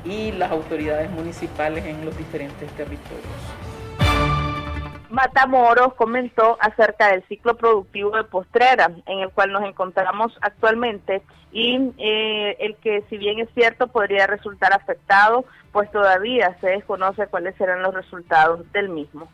y 0.05 0.33
las 0.33 0.51
autoridades 0.51 1.11
municipales 1.11 1.87
en 1.87 2.05
los 2.05 2.15
diferentes 2.19 2.71
territorios. 2.73 3.25
Matamoros 5.09 5.95
comentó 5.95 6.59
acerca 6.61 7.13
del 7.13 7.27
ciclo 7.27 7.57
productivo 7.57 8.15
de 8.19 8.25
Postrera, 8.25 8.91
en 9.07 9.21
el 9.21 9.31
cual 9.31 9.51
nos 9.51 9.65
encontramos 9.65 10.37
actualmente, 10.43 11.23
y 11.53 11.91
eh, 11.97 12.57
el 12.61 12.77
que 12.77 13.03
si 13.09 13.17
bien 13.17 13.39
es 13.39 13.49
cierto 13.55 13.87
podría 13.87 14.27
resultar 14.27 14.75
afectado, 14.75 15.47
pues 15.73 15.91
todavía 15.91 16.55
se 16.61 16.67
desconoce 16.67 17.29
cuáles 17.29 17.57
serán 17.57 17.83
los 17.83 17.95
resultados 17.95 18.71
del 18.73 18.91
mismo. 18.91 19.27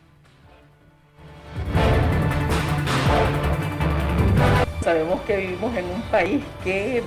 Sabemos 4.81 5.21
que 5.21 5.37
vivimos 5.37 5.75
en 5.75 5.85
un 5.85 6.01
país 6.03 6.43
que 6.63 7.03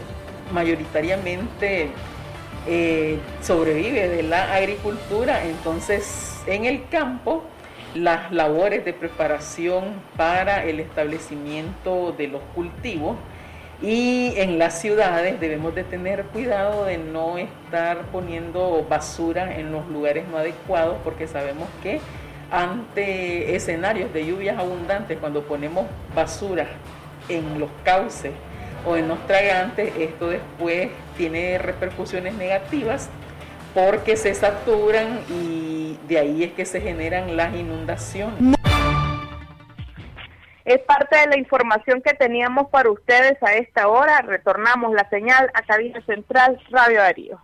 mayoritariamente 0.53 1.89
eh, 2.67 3.19
sobrevive 3.43 4.09
de 4.09 4.23
la 4.23 4.55
agricultura, 4.55 5.45
entonces 5.45 6.43
en 6.47 6.65
el 6.65 6.89
campo 6.89 7.43
las 7.95 8.33
labores 8.33 8.85
de 8.85 8.93
preparación 8.93 10.01
para 10.17 10.65
el 10.65 10.81
establecimiento 10.81 12.13
de 12.13 12.29
los 12.29 12.43
cultivos 12.55 13.17
y 13.83 14.33
en 14.37 14.59
las 14.59 14.81
ciudades 14.81 15.41
debemos 15.41 15.75
de 15.75 15.85
tener 15.85 16.25
cuidado 16.27 16.85
de 16.85 16.99
no 16.99 17.39
estar 17.39 18.03
poniendo 18.13 18.85
basura 18.89 19.59
en 19.59 19.71
los 19.73 19.87
lugares 19.89 20.27
no 20.29 20.39
adecuados 20.39 20.97
porque 21.05 21.27
sabemos 21.27 21.69
que 21.83 22.01
ante 22.55 23.57
escenarios 23.57 24.13
de 24.13 24.27
lluvias 24.27 24.57
abundantes, 24.57 25.19
cuando 25.19 25.43
ponemos 25.43 25.87
basura 26.15 26.69
en 27.29 27.59
los 27.59 27.69
cauces 27.83 28.33
o 28.87 28.97
en 28.97 29.09
los 29.09 29.27
tragantes, 29.27 29.93
esto 29.97 30.29
después 30.29 30.91
tiene 31.17 31.59
repercusiones 31.59 32.35
negativas 32.35 33.11
porque 33.75 34.17
se 34.17 34.33
saturan 34.35 35.19
y 35.29 35.99
de 36.07 36.19
ahí 36.21 36.45
es 36.45 36.53
que 36.53 36.65
se 36.65 36.81
generan 36.81 37.37
las 37.37 37.53
inundaciones. 37.57 38.55
Es 40.65 40.79
parte 40.83 41.17
de 41.17 41.27
la 41.27 41.37
información 41.37 42.01
que 42.03 42.15
teníamos 42.15 42.69
para 42.69 42.89
ustedes 42.89 43.37
a 43.43 43.55
esta 43.55 43.89
hora. 43.89 44.23
Retornamos 44.23 44.95
la 44.95 45.09
señal 45.11 45.51
a 45.55 45.63
Cabina 45.63 46.01
Central 46.07 46.61
Radio 46.71 47.01
Darío. 47.01 47.41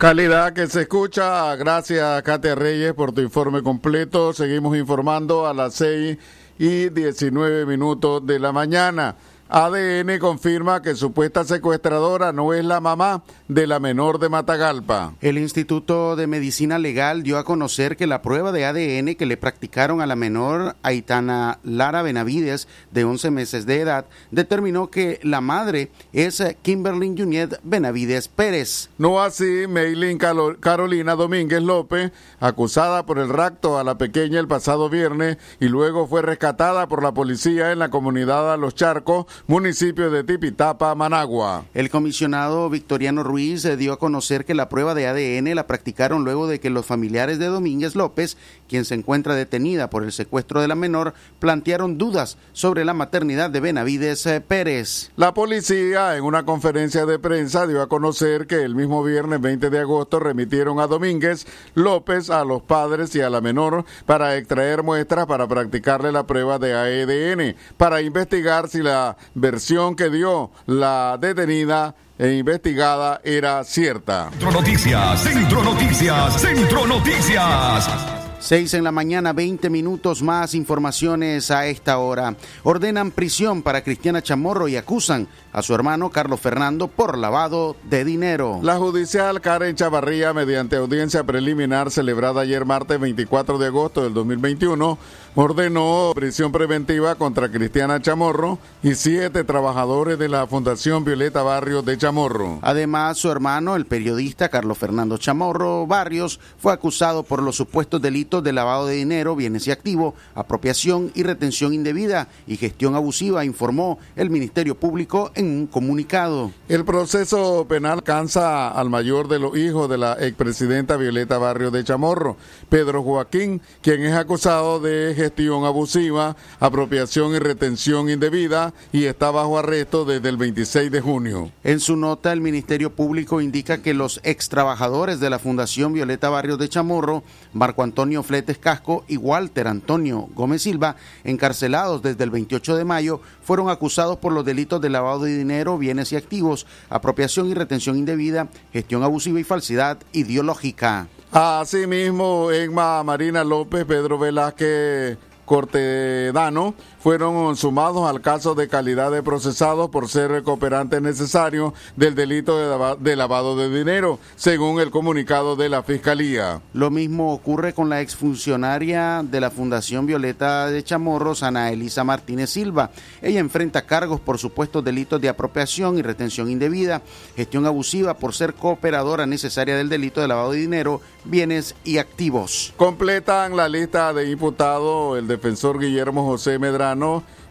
Calidad 0.00 0.54
que 0.54 0.66
se 0.66 0.80
escucha. 0.80 1.54
Gracias, 1.56 2.22
Katia 2.22 2.54
Reyes, 2.54 2.94
por 2.94 3.12
tu 3.12 3.20
informe 3.20 3.62
completo. 3.62 4.32
Seguimos 4.32 4.74
informando 4.74 5.46
a 5.46 5.52
las 5.52 5.74
6 5.74 6.16
y 6.58 6.88
19 6.88 7.66
minutos 7.66 8.24
de 8.24 8.38
la 8.38 8.50
mañana. 8.50 9.16
ADN 9.52 10.20
confirma 10.20 10.80
que 10.80 10.94
supuesta 10.94 11.44
secuestradora 11.44 12.32
no 12.32 12.54
es 12.54 12.64
la 12.64 12.80
mamá 12.80 13.24
de 13.48 13.66
la 13.66 13.80
menor 13.80 14.20
de 14.20 14.28
Matagalpa. 14.28 15.14
El 15.20 15.38
Instituto 15.38 16.14
de 16.14 16.28
Medicina 16.28 16.78
Legal 16.78 17.24
dio 17.24 17.36
a 17.36 17.42
conocer 17.42 17.96
que 17.96 18.06
la 18.06 18.22
prueba 18.22 18.52
de 18.52 18.64
ADN 18.64 19.16
que 19.16 19.26
le 19.26 19.36
practicaron 19.36 20.00
a 20.00 20.06
la 20.06 20.14
menor 20.14 20.76
Aitana 20.84 21.58
Lara 21.64 22.02
Benavides, 22.02 22.68
de 22.92 23.02
11 23.02 23.32
meses 23.32 23.66
de 23.66 23.80
edad, 23.80 24.06
determinó 24.30 24.88
que 24.88 25.18
la 25.24 25.40
madre 25.40 25.90
es 26.12 26.40
Kimberly 26.62 27.16
Junet 27.18 27.58
Benavides 27.64 28.28
Pérez. 28.28 28.88
No 28.98 29.20
así 29.20 29.66
Meilin 29.68 30.18
Carolina 30.60 31.16
Domínguez 31.16 31.62
López, 31.62 32.12
acusada 32.38 33.04
por 33.04 33.18
el 33.18 33.28
rapto 33.28 33.78
a 33.78 33.82
la 33.82 33.98
pequeña 33.98 34.38
el 34.38 34.46
pasado 34.46 34.88
viernes 34.88 35.38
y 35.58 35.66
luego 35.66 36.06
fue 36.06 36.22
rescatada 36.22 36.86
por 36.86 37.02
la 37.02 37.12
policía 37.12 37.72
en 37.72 37.80
la 37.80 37.90
comunidad 37.90 38.52
a 38.52 38.56
Los 38.56 38.76
Charcos 38.76 39.26
municipio 39.46 40.10
de 40.10 40.24
Tipitapa, 40.24 40.94
Managua. 40.94 41.64
El 41.74 41.90
comisionado 41.90 42.68
Victoriano 42.70 43.22
Ruiz 43.22 43.64
eh, 43.64 43.76
dio 43.76 43.92
a 43.92 43.98
conocer 43.98 44.44
que 44.44 44.54
la 44.54 44.68
prueba 44.68 44.94
de 44.94 45.06
ADN 45.06 45.54
la 45.54 45.66
practicaron 45.66 46.24
luego 46.24 46.46
de 46.46 46.60
que 46.60 46.70
los 46.70 46.86
familiares 46.86 47.38
de 47.38 47.46
Domínguez 47.46 47.94
López, 47.94 48.36
quien 48.68 48.84
se 48.84 48.94
encuentra 48.94 49.34
detenida 49.34 49.90
por 49.90 50.04
el 50.04 50.12
secuestro 50.12 50.60
de 50.60 50.68
la 50.68 50.74
menor, 50.74 51.14
plantearon 51.38 51.98
dudas 51.98 52.38
sobre 52.52 52.84
la 52.84 52.94
maternidad 52.94 53.50
de 53.50 53.60
Benavides 53.60 54.26
eh, 54.26 54.40
Pérez. 54.40 55.10
La 55.16 55.34
policía 55.34 56.16
en 56.16 56.24
una 56.24 56.44
conferencia 56.44 57.06
de 57.06 57.18
prensa 57.18 57.66
dio 57.66 57.82
a 57.82 57.88
conocer 57.88 58.46
que 58.46 58.62
el 58.62 58.74
mismo 58.74 59.02
viernes 59.02 59.40
20 59.40 59.70
de 59.70 59.78
agosto 59.78 60.20
remitieron 60.20 60.80
a 60.80 60.86
Domínguez 60.86 61.46
López 61.74 62.30
a 62.30 62.44
los 62.44 62.62
padres 62.62 63.14
y 63.14 63.20
a 63.20 63.30
la 63.30 63.40
menor 63.40 63.84
para 64.06 64.36
extraer 64.36 64.82
muestras 64.82 65.26
para 65.26 65.46
practicarle 65.46 66.12
la 66.12 66.26
prueba 66.26 66.58
de 66.58 66.74
ADN 66.74 67.56
para 67.76 68.02
investigar 68.02 68.68
si 68.68 68.82
la 68.82 69.16
versión 69.34 69.96
que 69.96 70.10
dio 70.10 70.50
la 70.66 71.18
detenida 71.20 71.94
e 72.18 72.32
investigada 72.34 73.20
era 73.24 73.64
cierta. 73.64 74.30
Centro 74.30 74.52
Noticias, 74.52 75.22
Centro 75.22 75.64
Noticias, 75.64 76.40
Centro 76.40 76.86
Noticias. 76.86 78.20
6 78.40 78.72
en 78.72 78.84
la 78.84 78.90
mañana, 78.90 79.34
20 79.34 79.68
minutos 79.68 80.22
más 80.22 80.54
informaciones 80.54 81.50
a 81.50 81.66
esta 81.66 81.98
hora. 81.98 82.36
Ordenan 82.62 83.10
prisión 83.10 83.62
para 83.62 83.84
Cristiana 83.84 84.22
Chamorro 84.22 84.66
y 84.66 84.76
acusan 84.76 85.28
a 85.52 85.60
su 85.60 85.74
hermano 85.74 86.08
Carlos 86.10 86.40
Fernando 86.40 86.88
por 86.88 87.18
lavado 87.18 87.76
de 87.84 88.02
dinero. 88.02 88.58
La 88.62 88.76
judicial 88.76 89.42
Karen 89.42 89.76
Chavarría, 89.76 90.32
mediante 90.32 90.76
audiencia 90.76 91.24
preliminar 91.24 91.90
celebrada 91.90 92.40
ayer 92.40 92.64
martes 92.64 92.98
24 92.98 93.58
de 93.58 93.66
agosto 93.66 94.02
del 94.04 94.14
2021, 94.14 94.98
ordenó 95.36 96.10
prisión 96.14 96.50
preventiva 96.50 97.14
contra 97.14 97.50
Cristiana 97.50 98.00
Chamorro 98.02 98.58
y 98.82 98.94
siete 98.94 99.44
trabajadores 99.44 100.18
de 100.18 100.28
la 100.28 100.46
Fundación 100.46 101.04
Violeta 101.04 101.42
Barrios 101.42 101.84
de 101.84 101.96
Chamorro. 101.96 102.58
Además, 102.62 103.18
su 103.18 103.30
hermano, 103.30 103.76
el 103.76 103.86
periodista 103.86 104.48
Carlos 104.48 104.78
Fernando 104.78 105.18
Chamorro 105.18 105.86
Barrios, 105.86 106.40
fue 106.58 106.72
acusado 106.72 107.22
por 107.22 107.42
los 107.42 107.56
supuestos 107.56 108.02
delitos 108.02 108.42
de 108.42 108.52
lavado 108.52 108.86
de 108.86 108.96
dinero, 108.96 109.36
bienes 109.36 109.66
y 109.68 109.70
activos, 109.70 110.14
apropiación 110.34 111.12
y 111.14 111.22
retención 111.22 111.74
indebida 111.74 112.28
y 112.46 112.56
gestión 112.56 112.96
abusiva, 112.96 113.44
informó 113.44 113.98
el 114.16 114.30
Ministerio 114.30 114.74
Público 114.74 115.30
en 115.34 115.46
un 115.46 115.66
comunicado. 115.66 116.50
El 116.68 116.84
proceso 116.84 117.66
penal 117.68 118.02
cansa 118.02 118.68
al 118.68 118.90
mayor 118.90 119.28
de 119.28 119.38
los 119.38 119.56
hijos 119.56 119.88
de 119.88 119.98
la 119.98 120.14
expresidenta 120.14 120.96
Violeta 120.96 121.38
Barrio 121.38 121.70
de 121.70 121.84
Chamorro, 121.84 122.36
Pedro 122.68 123.02
Joaquín, 123.02 123.60
quien 123.80 124.02
es 124.02 124.14
acusado 124.14 124.80
de 124.80 125.19
gestión 125.20 125.66
abusiva, 125.66 126.34
apropiación 126.60 127.34
y 127.34 127.38
retención 127.38 128.08
indebida 128.08 128.72
y 128.90 129.04
está 129.04 129.30
bajo 129.30 129.58
arresto 129.58 130.06
desde 130.06 130.30
el 130.30 130.38
26 130.38 130.90
de 130.90 131.00
junio. 131.02 131.52
En 131.62 131.78
su 131.78 131.96
nota, 131.96 132.32
el 132.32 132.40
Ministerio 132.40 132.94
Público 132.94 133.42
indica 133.42 133.82
que 133.82 133.92
los 133.92 134.18
ex 134.22 134.48
trabajadores 134.48 135.20
de 135.20 135.28
la 135.28 135.38
Fundación 135.38 135.92
Violeta 135.92 136.30
Barrio 136.30 136.56
de 136.56 136.70
Chamorro, 136.70 137.22
Marco 137.52 137.82
Antonio 137.82 138.22
Fletes 138.22 138.56
Casco 138.56 139.04
y 139.08 139.18
Walter 139.18 139.68
Antonio 139.68 140.28
Gómez 140.34 140.62
Silva, 140.62 140.96
encarcelados 141.22 142.00
desde 142.00 142.24
el 142.24 142.30
28 142.30 142.76
de 142.76 142.84
mayo, 142.86 143.20
fueron 143.42 143.68
acusados 143.68 144.16
por 144.16 144.32
los 144.32 144.44
delitos 144.44 144.80
de 144.80 144.88
lavado 144.88 145.20
de 145.20 145.36
dinero, 145.36 145.76
bienes 145.76 146.12
y 146.12 146.16
activos, 146.16 146.66
apropiación 146.88 147.48
y 147.48 147.54
retención 147.54 147.98
indebida, 147.98 148.48
gestión 148.72 149.02
abusiva 149.02 149.38
y 149.38 149.44
falsidad 149.44 149.98
ideológica. 150.12 151.08
Asimismo, 151.32 152.50
Emma 152.50 153.04
Marina 153.04 153.44
López, 153.44 153.84
Pedro 153.84 154.18
Velázquez 154.18 155.16
Cortedano 155.44 156.74
fueron 157.00 157.56
sumados 157.56 158.08
al 158.08 158.20
caso 158.20 158.54
de 158.54 158.68
calidad 158.68 159.10
de 159.10 159.22
procesados 159.22 159.88
por 159.88 160.08
ser 160.08 160.42
cooperantes 160.42 161.00
necesarios 161.00 161.72
del 161.96 162.14
delito 162.14 162.96
de, 162.96 163.16
lavado 163.16 163.56
de 163.56 163.70
dinero, 163.70 164.18
según 164.36 164.80
el 164.80 164.90
comunicado 164.90 165.56
de 165.56 165.70
la 165.70 165.82
Fiscalía. 165.82 166.60
Lo 166.74 166.90
mismo 166.90 167.32
ocurre 167.32 167.72
con 167.72 167.88
la 167.88 168.02
exfuncionaria 168.02 169.22
de 169.24 169.40
la 169.40 169.50
Fundación 169.50 170.04
Violeta 170.04 170.66
de 170.66 170.84
Chamorros, 170.84 171.42
Ana 171.42 171.70
Elisa 171.70 172.04
Martínez 172.04 172.50
Silva. 172.50 172.90
Ella 173.22 173.40
enfrenta 173.40 173.86
cargos 173.86 174.20
por 174.20 174.38
supuestos 174.38 174.84
delitos 174.84 175.20
de 175.20 175.30
apropiación 175.30 175.98
y 175.98 176.02
retención 176.02 176.50
indebida, 176.50 177.00
gestión 177.34 177.64
abusiva 177.64 178.14
por 178.14 178.34
ser 178.34 178.52
cooperadora 178.54 179.24
necesaria 179.24 179.76
del 179.76 179.88
delito 179.88 180.20
de 180.20 180.28
lavado 180.28 180.52
de 180.52 180.58
dinero, 180.58 181.00
bienes 181.24 181.74
y 181.82 181.96
activos. 181.96 182.74
Completan 182.76 183.56
la 183.56 183.68
lista 183.68 184.12
de 184.12 184.30
imputados 184.30 185.18
el 185.18 185.26
defensor 185.26 185.78
Guillermo 185.78 186.26
José 186.26 186.58
Medrano 186.58 186.89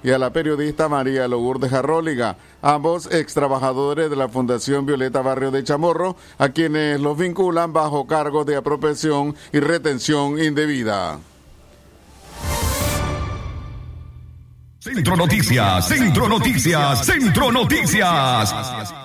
y 0.03 0.11
a 0.11 0.17
la 0.17 0.31
periodista 0.31 0.89
María 0.89 1.27
Lourdes 1.27 1.71
Jarróliga, 1.71 2.37
ambos 2.61 3.09
ex 3.11 3.33
trabajadores 3.33 4.09
de 4.09 4.15
la 4.15 4.29
Fundación 4.29 4.85
Violeta 4.85 5.21
Barrio 5.21 5.51
de 5.51 5.63
Chamorro, 5.63 6.15
a 6.37 6.49
quienes 6.49 6.99
los 6.99 7.17
vinculan 7.17 7.73
bajo 7.73 8.07
cargos 8.07 8.45
de 8.45 8.55
apropiación 8.55 9.35
y 9.51 9.59
retención 9.59 10.41
indebida. 10.41 11.19
Centro 14.79 15.17
Noticias, 15.17 15.87
Centro 15.87 16.29
Noticias, 16.29 17.05
Centro 17.05 17.51
Noticias. 17.51 18.98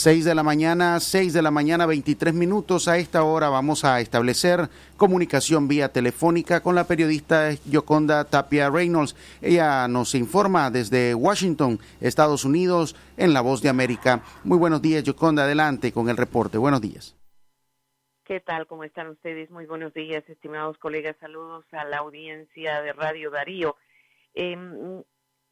6 0.00 0.24
de 0.24 0.34
la 0.34 0.42
mañana, 0.42 0.98
6 0.98 1.34
de 1.34 1.42
la 1.42 1.50
mañana, 1.50 1.84
23 1.84 2.32
minutos. 2.32 2.88
A 2.88 2.96
esta 2.96 3.22
hora 3.22 3.50
vamos 3.50 3.84
a 3.84 4.00
establecer 4.00 4.70
comunicación 4.96 5.68
vía 5.68 5.92
telefónica 5.92 6.62
con 6.62 6.74
la 6.74 6.84
periodista 6.84 7.50
Yoconda 7.66 8.24
Tapia 8.24 8.70
Reynolds. 8.70 9.14
Ella 9.42 9.86
nos 9.88 10.14
informa 10.14 10.70
desde 10.70 11.14
Washington, 11.14 11.78
Estados 12.00 12.46
Unidos, 12.46 12.96
en 13.18 13.34
La 13.34 13.42
Voz 13.42 13.60
de 13.60 13.68
América. 13.68 14.22
Muy 14.42 14.56
buenos 14.56 14.80
días, 14.80 15.04
Yoconda. 15.04 15.42
Adelante 15.42 15.92
con 15.92 16.08
el 16.08 16.16
reporte. 16.16 16.56
Buenos 16.56 16.80
días. 16.80 17.14
¿Qué 18.24 18.40
tal? 18.40 18.66
¿Cómo 18.66 18.84
están 18.84 19.08
ustedes? 19.08 19.50
Muy 19.50 19.66
buenos 19.66 19.92
días, 19.92 20.24
estimados 20.30 20.78
colegas. 20.78 21.14
Saludos 21.20 21.66
a 21.72 21.84
la 21.84 21.98
audiencia 21.98 22.80
de 22.80 22.94
Radio 22.94 23.30
Darío. 23.30 23.76
Eh, 24.32 24.56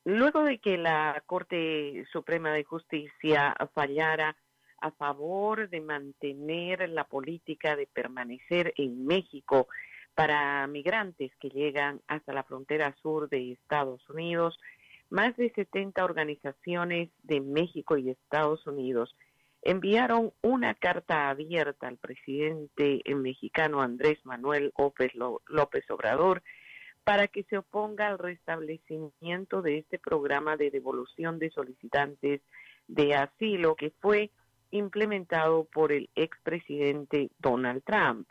Luego 0.04 0.42
de 0.44 0.58
que 0.58 0.78
la 0.78 1.22
Corte 1.26 2.04
Suprema 2.12 2.52
de 2.52 2.64
Justicia 2.64 3.54
fallara 3.74 4.36
a 4.80 4.90
favor 4.92 5.68
de 5.68 5.80
mantener 5.80 6.88
la 6.88 7.04
política 7.04 7.76
de 7.76 7.86
permanecer 7.86 8.72
en 8.76 9.06
México 9.06 9.68
para 10.14 10.66
migrantes 10.66 11.32
que 11.36 11.48
llegan 11.48 12.00
hasta 12.06 12.32
la 12.32 12.44
frontera 12.44 12.94
sur 13.02 13.28
de 13.28 13.52
Estados 13.52 14.08
Unidos, 14.08 14.58
más 15.10 15.36
de 15.36 15.50
70 15.50 16.04
organizaciones 16.04 17.10
de 17.22 17.40
México 17.40 17.96
y 17.96 18.10
Estados 18.10 18.66
Unidos 18.66 19.14
enviaron 19.62 20.32
una 20.42 20.74
carta 20.74 21.28
abierta 21.30 21.88
al 21.88 21.96
presidente 21.96 23.02
mexicano 23.14 23.82
Andrés 23.82 24.18
Manuel 24.24 24.72
López 25.46 25.90
Obrador 25.90 26.42
para 27.08 27.26
que 27.26 27.42
se 27.44 27.56
oponga 27.56 28.06
al 28.06 28.18
restablecimiento 28.18 29.62
de 29.62 29.78
este 29.78 29.98
programa 29.98 30.58
de 30.58 30.70
devolución 30.70 31.38
de 31.38 31.48
solicitantes 31.48 32.42
de 32.86 33.14
asilo 33.14 33.76
que 33.76 33.92
fue 33.98 34.30
implementado 34.72 35.64
por 35.72 35.90
el 35.90 36.10
expresidente 36.14 37.30
Donald 37.38 37.82
Trump. 37.82 38.28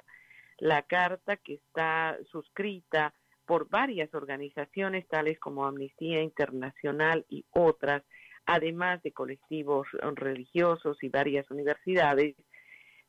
La 0.59 0.83
carta 0.83 1.37
que 1.37 1.55
está 1.55 2.19
suscrita 2.31 3.15
por 3.47 3.67
varias 3.67 4.13
organizaciones 4.13 5.07
tales 5.07 5.39
como 5.39 5.65
Amnistía 5.65 6.21
Internacional 6.21 7.25
y 7.29 7.45
otras, 7.49 8.03
además 8.45 9.01
de 9.01 9.11
colectivos 9.11 9.87
religiosos 10.13 11.01
y 11.01 11.09
varias 11.09 11.49
universidades, 11.49 12.35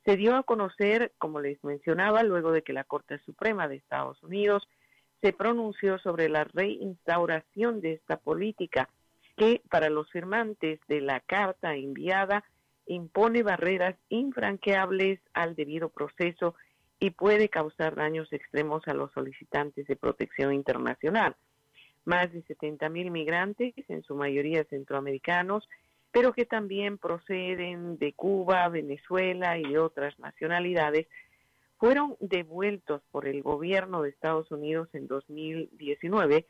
se 0.06 0.16
dio 0.16 0.34
a 0.34 0.44
conocer, 0.44 1.12
como 1.18 1.40
les 1.40 1.62
mencionaba, 1.62 2.22
luego 2.22 2.52
de 2.52 2.62
que 2.62 2.72
la 2.72 2.84
Corte 2.84 3.18
Suprema 3.18 3.68
de 3.68 3.76
Estados 3.76 4.22
Unidos 4.22 4.66
se 5.20 5.32
pronunció 5.32 5.98
sobre 5.98 6.28
la 6.28 6.44
reinstauración 6.44 7.80
de 7.80 7.94
esta 7.94 8.16
política 8.16 8.88
que 9.36 9.62
para 9.70 9.88
los 9.88 10.10
firmantes 10.10 10.80
de 10.88 11.00
la 11.00 11.20
carta 11.20 11.74
enviada 11.74 12.44
impone 12.86 13.42
barreras 13.42 13.96
infranqueables 14.08 15.20
al 15.32 15.54
debido 15.54 15.88
proceso 15.90 16.54
y 17.00 17.10
puede 17.10 17.48
causar 17.48 17.94
daños 17.94 18.32
extremos 18.32 18.86
a 18.88 18.94
los 18.94 19.12
solicitantes 19.12 19.86
de 19.86 19.96
protección 19.96 20.52
internacional. 20.52 21.36
Más 22.04 22.32
de 22.32 22.42
70 22.42 22.88
mil 22.88 23.10
migrantes, 23.10 23.74
en 23.88 24.02
su 24.02 24.14
mayoría 24.14 24.64
centroamericanos, 24.64 25.68
pero 26.10 26.32
que 26.32 26.46
también 26.46 26.98
proceden 26.98 27.98
de 27.98 28.14
Cuba, 28.14 28.68
Venezuela 28.68 29.58
y 29.58 29.76
otras 29.76 30.18
nacionalidades, 30.18 31.06
fueron 31.78 32.16
devueltos 32.20 33.02
por 33.10 33.26
el 33.26 33.42
gobierno 33.42 34.02
de 34.02 34.10
Estados 34.10 34.50
Unidos 34.50 34.88
en 34.92 35.06
2019 35.06 36.46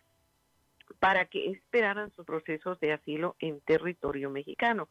para 0.99 1.27
que 1.27 1.51
esperaran 1.51 2.11
sus 2.17 2.25
procesos 2.25 2.81
de 2.81 2.95
asilo 2.95 3.37
en 3.39 3.61
territorio 3.61 4.31
mexicano. 4.31 4.89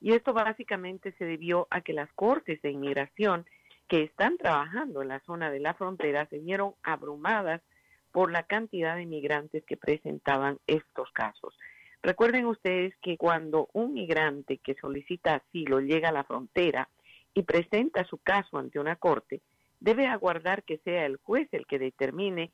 Y 0.00 0.12
esto 0.12 0.34
básicamente 0.34 1.12
se 1.12 1.24
debió 1.24 1.68
a 1.70 1.80
que 1.80 1.92
las 1.92 2.12
cortes 2.12 2.60
de 2.62 2.70
inmigración 2.70 3.46
que 3.88 4.02
están 4.02 4.36
trabajando 4.36 5.02
en 5.02 5.08
la 5.08 5.20
zona 5.20 5.50
de 5.50 5.60
la 5.60 5.74
frontera 5.74 6.26
se 6.26 6.38
vieron 6.38 6.74
abrumadas 6.82 7.62
por 8.10 8.32
la 8.32 8.42
cantidad 8.42 8.96
de 8.96 9.06
migrantes 9.06 9.64
que 9.64 9.76
presentaban 9.76 10.58
estos 10.66 11.10
casos. 11.12 11.56
Recuerden 12.02 12.46
ustedes 12.46 12.94
que 13.02 13.16
cuando 13.16 13.68
un 13.72 13.94
migrante 13.94 14.58
que 14.58 14.74
solicita 14.74 15.36
asilo 15.36 15.80
llega 15.80 16.08
a 16.08 16.12
la 16.12 16.24
frontera 16.24 16.88
y 17.34 17.42
presenta 17.42 18.04
su 18.04 18.18
caso 18.18 18.58
ante 18.58 18.80
una 18.80 18.96
corte, 18.96 19.42
debe 19.80 20.06
aguardar 20.06 20.64
que 20.64 20.78
sea 20.78 21.06
el 21.06 21.16
juez 21.16 21.48
el 21.52 21.66
que 21.66 21.78
determine 21.78 22.52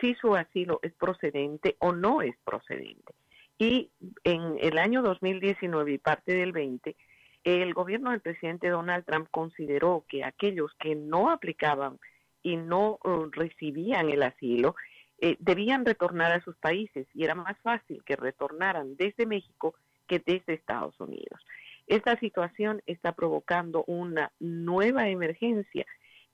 si 0.00 0.14
su 0.14 0.34
asilo 0.34 0.80
es 0.82 0.92
procedente 0.94 1.76
o 1.78 1.92
no 1.92 2.22
es 2.22 2.36
procedente. 2.44 3.14
Y 3.58 3.90
en 4.24 4.56
el 4.60 4.78
año 4.78 5.02
2019 5.02 5.92
y 5.92 5.98
parte 5.98 6.34
del 6.34 6.52
20, 6.52 6.96
el 7.44 7.74
gobierno 7.74 8.10
del 8.10 8.20
presidente 8.20 8.68
Donald 8.68 9.04
Trump 9.04 9.28
consideró 9.30 10.04
que 10.08 10.24
aquellos 10.24 10.72
que 10.78 10.94
no 10.94 11.30
aplicaban 11.30 11.98
y 12.42 12.56
no 12.56 12.98
uh, 13.04 13.26
recibían 13.30 14.10
el 14.10 14.22
asilo 14.22 14.74
eh, 15.18 15.36
debían 15.38 15.84
retornar 15.84 16.32
a 16.32 16.42
sus 16.42 16.56
países 16.56 17.06
y 17.14 17.24
era 17.24 17.34
más 17.34 17.56
fácil 17.60 18.02
que 18.04 18.16
retornaran 18.16 18.96
desde 18.96 19.26
México 19.26 19.74
que 20.08 20.18
desde 20.18 20.54
Estados 20.54 20.98
Unidos. 21.00 21.40
Esta 21.86 22.18
situación 22.18 22.82
está 22.86 23.12
provocando 23.12 23.84
una 23.86 24.32
nueva 24.40 25.08
emergencia 25.08 25.86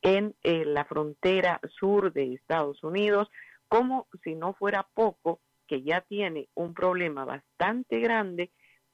en 0.02 0.34
eh, 0.42 0.64
la 0.64 0.84
frontera 0.84 1.60
sur 1.78 2.12
de 2.12 2.34
Estados 2.34 2.82
Unidos, 2.82 3.30
como 3.68 4.06
si 4.24 4.34
no 4.34 4.54
fuera 4.54 4.86
poco, 4.94 5.40
que 5.66 5.82
ya 5.82 6.00
tiene 6.00 6.48
un 6.54 6.74
problema 6.74 7.24
bastante 7.24 8.00
grande 8.00 8.50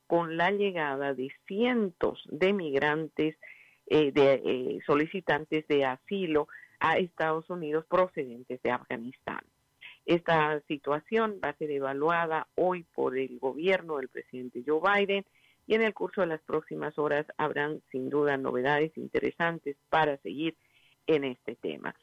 con 0.07 0.37
la 0.37 0.51
llegada 0.51 1.15
de 1.15 1.31
cientos 1.47 2.23
de 2.31 2.53
migrantes, 2.53 3.37
eh, 3.87 4.13
de 4.13 4.43
eh, 4.45 4.79
solicitantes 4.87 5.67
de 5.69 5.85
asilo 5.85 6.49
a 6.81 6.99
Estados 6.99 7.49
Unidos 7.51 7.87
procedentes 7.89 8.61
de 8.63 8.71
Afganistán. 8.71 9.41
Esta 10.05 10.61
situación 10.69 11.41
va 11.45 11.51
a 11.51 11.57
ser 11.57 11.71
evaluada 11.71 12.47
hoy 12.55 12.85
por 12.95 13.19
el 13.19 13.39
gobierno 13.39 13.97
del 13.97 14.09
presidente 14.09 14.63
Joe 14.65 14.81
Biden 14.81 15.25
y 15.67 15.75
en 15.75 15.83
el 15.83 15.95
curso 15.95 16.21
de 16.21 16.29
las 16.29 16.43
próximas 16.43 16.97
horas 16.99 17.27
habrán 17.39 17.83
sin 17.91 18.09
duda 18.09 18.37
novedades 18.37 18.97
interesantes 18.97 19.77
para 19.89 20.17
seguir 20.19 20.57
en 21.07 21.25
este 21.25 21.57
tema. 21.57 21.95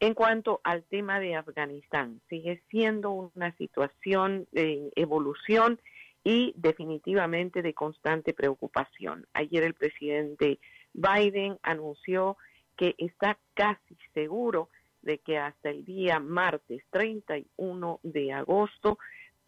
En 0.00 0.14
cuanto 0.14 0.60
al 0.64 0.84
tema 0.84 1.20
de 1.20 1.36
Afganistán, 1.36 2.20
sigue 2.28 2.62
siendo 2.70 3.10
una 3.10 3.54
situación 3.56 4.46
de 4.50 4.90
evolución 4.96 5.78
y 6.24 6.54
definitivamente 6.56 7.62
de 7.62 7.74
constante 7.74 8.32
preocupación. 8.32 9.26
Ayer 9.34 9.62
el 9.62 9.74
presidente 9.74 10.58
Biden 10.92 11.58
anunció 11.62 12.36
que 12.76 12.94
está 12.98 13.38
casi 13.54 13.96
seguro 14.14 14.70
de 15.02 15.18
que 15.18 15.38
hasta 15.38 15.70
el 15.70 15.84
día 15.84 16.18
martes 16.18 16.82
31 16.90 18.00
de 18.02 18.32
agosto 18.32 18.98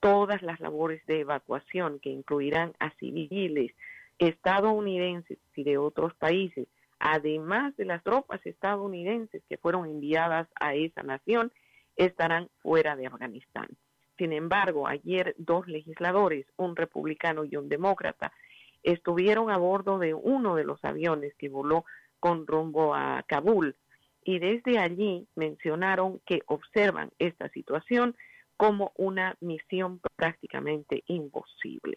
todas 0.01 0.43
las 0.43 0.61
labores 0.61 1.05
de 1.07 1.21
evacuación 1.21 2.01
que 2.01 2.11
incluirán 2.11 2.75
a 2.79 2.91
civiles 2.97 3.73
estadounidenses 4.19 5.39
y 5.55 5.65
de 5.65 5.79
otros 5.79 6.15
países, 6.15 6.69
además 7.03 7.77
de 7.77 7.85
las 7.85 8.03
tropas 8.05 8.41
estadounidenses 8.47 9.43
que 9.49 9.59
fueron 9.59 9.87
enviadas 9.87 10.49
a 10.55 10.75
esa 10.77 11.03
nación, 11.03 11.53
estarán 11.97 12.49
fuera 12.61 12.95
de 12.95 13.09
Afganistán. 13.09 13.67
Sin 14.17 14.33
embargo, 14.33 14.87
ayer 14.87 15.35
dos 15.37 15.67
legisladores, 15.67 16.47
un 16.57 16.77
republicano 16.77 17.45
y 17.45 17.57
un 17.57 17.69
demócrata, 17.69 18.33
estuvieron 18.85 19.51
a 19.51 19.57
bordo 19.57 19.99
de 19.99 20.15
uno 20.15 20.55
de 20.55 20.63
los 20.63 20.85
aviones 20.85 21.35
que 21.39 21.49
voló 21.49 21.85
con 22.21 22.47
rumbo 22.47 22.95
a 22.95 23.25
Kabul 23.27 23.75
y 24.25 24.39
desde 24.39 24.79
allí 24.79 25.27
mencionaron 25.35 26.21
que 26.25 26.43
observan 26.47 27.11
esta 27.19 27.49
situación 27.49 28.15
como 28.57 28.93
una 28.97 29.37
misión 29.41 30.01
prácticamente 30.15 31.03
imposible. 31.09 31.97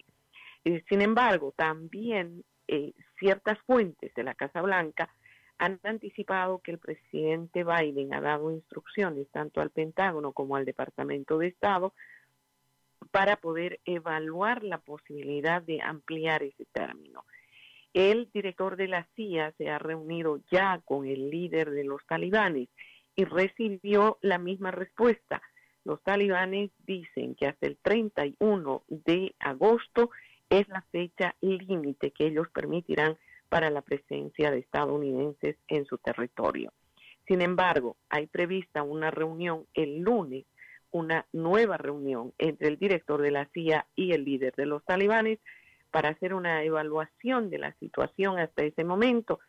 Eh, 0.64 0.84
sin 0.90 1.02
embargo, 1.02 1.54
también 1.56 2.44
eh, 2.68 2.94
ciertas 3.20 3.60
fuentes 3.66 4.14
de 4.14 4.24
la 4.24 4.36
Casa 4.36 4.62
Blanca 4.62 5.10
han 5.58 5.80
anticipado 5.84 6.60
que 6.60 6.72
el 6.72 6.80
presidente 6.80 7.64
Biden 7.64 8.14
ha 8.14 8.22
dado 8.22 8.52
instrucciones 8.52 9.28
tanto 9.32 9.62
al 9.62 9.70
Pentágono 9.70 10.34
como 10.34 10.56
al 10.56 10.66
Departamento 10.66 11.38
de 11.38 11.48
Estado 11.48 11.94
para 13.12 13.38
poder 13.38 13.80
evaluar 13.86 14.64
la 14.64 14.80
posibilidad 14.80 15.62
de 15.62 15.82
ampliar 15.82 16.44
ese 16.44 16.66
término. 16.66 17.24
El 17.94 18.30
director 18.34 18.76
de 18.76 18.90
la 18.90 19.08
CIA 19.16 19.54
se 19.58 19.70
ha 19.70 19.80
reunido 19.80 20.42
ya 20.52 20.82
con 20.84 21.08
el 21.08 21.30
líder 21.30 21.72
de 21.72 21.86
los 21.86 22.06
talibanes 22.06 22.68
y 23.16 23.24
recibió 23.24 24.18
la 24.22 24.38
misma 24.38 24.72
respuesta. 24.72 25.42
Los 25.86 26.04
talibanes 26.04 26.72
dicen 26.86 27.36
que 27.36 27.48
hasta 27.48 27.68
el 27.68 27.78
31 27.78 28.84
de 28.90 29.34
agosto 29.40 30.10
es 30.50 30.68
la 30.70 30.82
fecha 30.92 31.36
límite 31.42 32.12
que 32.12 32.28
ellos 32.28 32.48
permitirán 32.50 33.18
para 33.50 33.70
la 33.70 33.82
presencia 33.82 34.52
de 34.52 34.60
estadounidenses 34.60 35.58
en 35.68 35.86
su 35.86 35.98
territorio. 35.98 36.74
Sin 37.28 37.42
embargo, 37.42 37.98
hay 38.10 38.28
prevista 38.28 38.84
una 38.84 39.12
reunión 39.12 39.66
el 39.74 40.00
lunes, 40.00 40.46
una 40.92 41.26
nueva 41.34 41.78
reunión 41.78 42.34
entre 42.38 42.68
el 42.68 42.78
director 42.78 43.22
de 43.22 43.32
la 43.32 43.46
CIA 43.54 43.86
y 43.96 44.14
el 44.14 44.24
líder 44.24 44.54
de 44.56 44.66
los 44.66 44.84
talibanes 44.86 45.40
para 45.92 46.10
hacer 46.10 46.34
una 46.34 46.64
evaluación 46.64 47.50
de 47.50 47.58
la 47.58 47.74
situación 47.80 48.38
hasta 48.38 48.64
ese 48.64 48.84
momento 48.84 49.40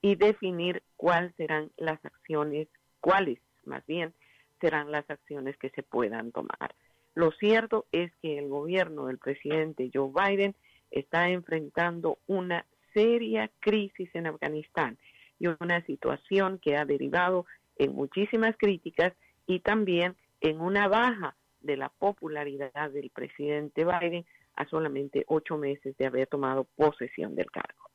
y 0.00 0.16
definir 0.16 0.82
cuáles 0.96 1.34
serán 1.36 1.70
las 1.76 2.04
acciones, 2.04 2.68
cuáles 3.00 3.38
más 3.64 3.86
bien 3.86 4.12
serán 4.60 4.90
las 4.90 5.08
acciones 5.08 5.56
que 5.56 5.70
se 5.70 5.82
puedan 5.82 6.32
tomar. 6.32 6.74
Lo 7.14 7.30
cierto 7.32 7.86
es 7.92 8.12
que 8.22 8.38
el 8.38 8.48
gobierno 8.48 9.06
del 9.06 9.18
presidente 9.18 9.90
Joe 9.92 10.10
Biden 10.12 10.54
está 10.90 11.28
enfrentando 11.28 12.18
una 12.26 12.64
seria 12.94 13.50
crisis 13.60 14.10
en 14.14 14.26
Afganistán 14.26 14.98
y 15.38 15.46
una 15.46 15.84
situación 15.86 16.58
que 16.58 16.76
ha 16.76 16.84
derivado 16.84 17.46
en 17.76 17.94
muchísimas 17.94 18.56
críticas 18.56 19.12
y 19.46 19.60
también 19.60 20.16
en 20.40 20.60
una 20.60 20.88
baja 20.88 21.36
de 21.60 21.76
la 21.76 21.88
popularidad 21.88 22.90
del 22.90 23.10
presidente 23.10 23.84
Biden 23.84 24.24
a 24.56 24.66
solamente 24.66 25.24
ocho 25.28 25.56
meses 25.56 25.96
de 25.96 26.06
haber 26.06 26.26
tomado 26.26 26.64
posesión 26.76 27.34
del 27.34 27.50
cargo. 27.50 27.88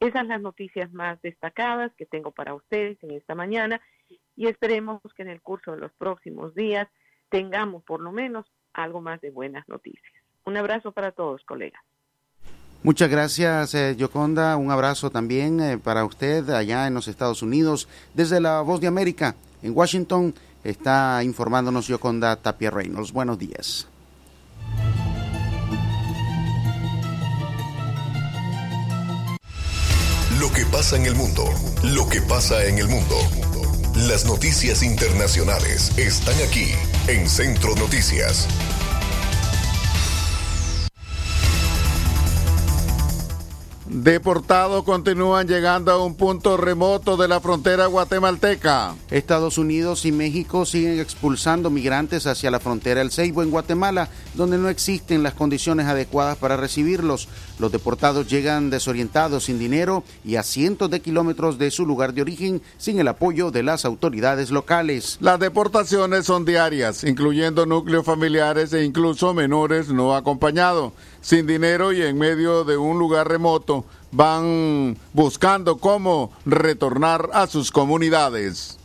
Esas 0.00 0.26
las 0.26 0.40
noticias 0.40 0.92
más 0.92 1.20
destacadas 1.22 1.92
que 1.94 2.06
tengo 2.06 2.32
para 2.32 2.54
ustedes 2.54 3.00
en 3.02 3.12
esta 3.12 3.34
mañana 3.36 3.80
y 4.36 4.48
esperemos 4.48 5.00
que 5.14 5.22
en 5.22 5.28
el 5.28 5.40
curso 5.40 5.72
de 5.72 5.78
los 5.78 5.92
próximos 5.92 6.54
días 6.54 6.88
tengamos 7.32 7.82
por 7.82 8.00
lo 8.00 8.12
menos 8.12 8.46
algo 8.74 9.00
más 9.00 9.20
de 9.20 9.30
buenas 9.30 9.66
noticias. 9.68 10.12
Un 10.44 10.56
abrazo 10.56 10.92
para 10.92 11.10
todos, 11.10 11.42
colegas. 11.44 11.82
Muchas 12.82 13.08
gracias, 13.08 13.74
eh, 13.74 13.96
Yoconda. 13.96 14.56
Un 14.56 14.70
abrazo 14.70 15.10
también 15.10 15.60
eh, 15.60 15.78
para 15.78 16.04
usted 16.04 16.48
allá 16.50 16.86
en 16.86 16.94
los 16.94 17.08
Estados 17.08 17.42
Unidos. 17.42 17.88
Desde 18.12 18.40
la 18.40 18.60
Voz 18.60 18.80
de 18.80 18.88
América, 18.88 19.34
en 19.62 19.76
Washington, 19.76 20.34
está 20.62 21.22
informándonos 21.24 21.86
Yoconda 21.86 22.36
Tapia 22.36 22.70
Reynolds. 22.70 23.12
Buenos 23.12 23.38
días. 23.38 23.88
Lo 30.40 30.52
que 30.52 30.66
pasa 30.66 30.96
en 30.96 31.06
el 31.06 31.14
mundo, 31.14 31.44
lo 31.94 32.08
que 32.08 32.20
pasa 32.20 32.66
en 32.66 32.78
el 32.78 32.88
mundo. 32.88 33.14
Las 34.08 34.24
noticias 34.24 34.82
internacionales 34.82 35.96
están 35.96 36.34
aquí 36.42 36.72
en 37.06 37.28
Centro 37.28 37.76
Noticias. 37.76 38.48
Deportados 43.94 44.84
continúan 44.84 45.46
llegando 45.46 45.92
a 45.92 46.02
un 46.02 46.14
punto 46.14 46.56
remoto 46.56 47.18
de 47.18 47.28
la 47.28 47.40
frontera 47.40 47.84
guatemalteca. 47.84 48.94
Estados 49.10 49.58
Unidos 49.58 50.06
y 50.06 50.12
México 50.12 50.64
siguen 50.64 50.98
expulsando 50.98 51.68
migrantes 51.68 52.26
hacia 52.26 52.50
la 52.50 52.58
frontera 52.58 53.02
El 53.02 53.10
Ceibo 53.10 53.42
en 53.42 53.50
Guatemala, 53.50 54.08
donde 54.32 54.56
no 54.56 54.70
existen 54.70 55.22
las 55.22 55.34
condiciones 55.34 55.88
adecuadas 55.88 56.38
para 56.38 56.56
recibirlos. 56.56 57.28
Los 57.58 57.70
deportados 57.70 58.28
llegan 58.28 58.70
desorientados, 58.70 59.44
sin 59.44 59.58
dinero 59.58 60.04
y 60.24 60.36
a 60.36 60.42
cientos 60.42 60.88
de 60.88 61.02
kilómetros 61.02 61.58
de 61.58 61.70
su 61.70 61.84
lugar 61.84 62.14
de 62.14 62.22
origen, 62.22 62.62
sin 62.78 62.98
el 62.98 63.08
apoyo 63.08 63.50
de 63.50 63.62
las 63.62 63.84
autoridades 63.84 64.50
locales. 64.50 65.18
Las 65.20 65.38
deportaciones 65.38 66.24
son 66.24 66.46
diarias, 66.46 67.04
incluyendo 67.04 67.66
núcleos 67.66 68.06
familiares 68.06 68.72
e 68.72 68.84
incluso 68.84 69.34
menores 69.34 69.90
no 69.90 70.16
acompañados 70.16 70.94
sin 71.22 71.46
dinero 71.46 71.92
y 71.92 72.02
en 72.02 72.18
medio 72.18 72.64
de 72.64 72.76
un 72.76 72.98
lugar 72.98 73.28
remoto, 73.28 73.86
van 74.10 74.98
buscando 75.14 75.78
cómo 75.78 76.32
retornar 76.44 77.30
a 77.32 77.46
sus 77.46 77.70
comunidades. 77.70 78.78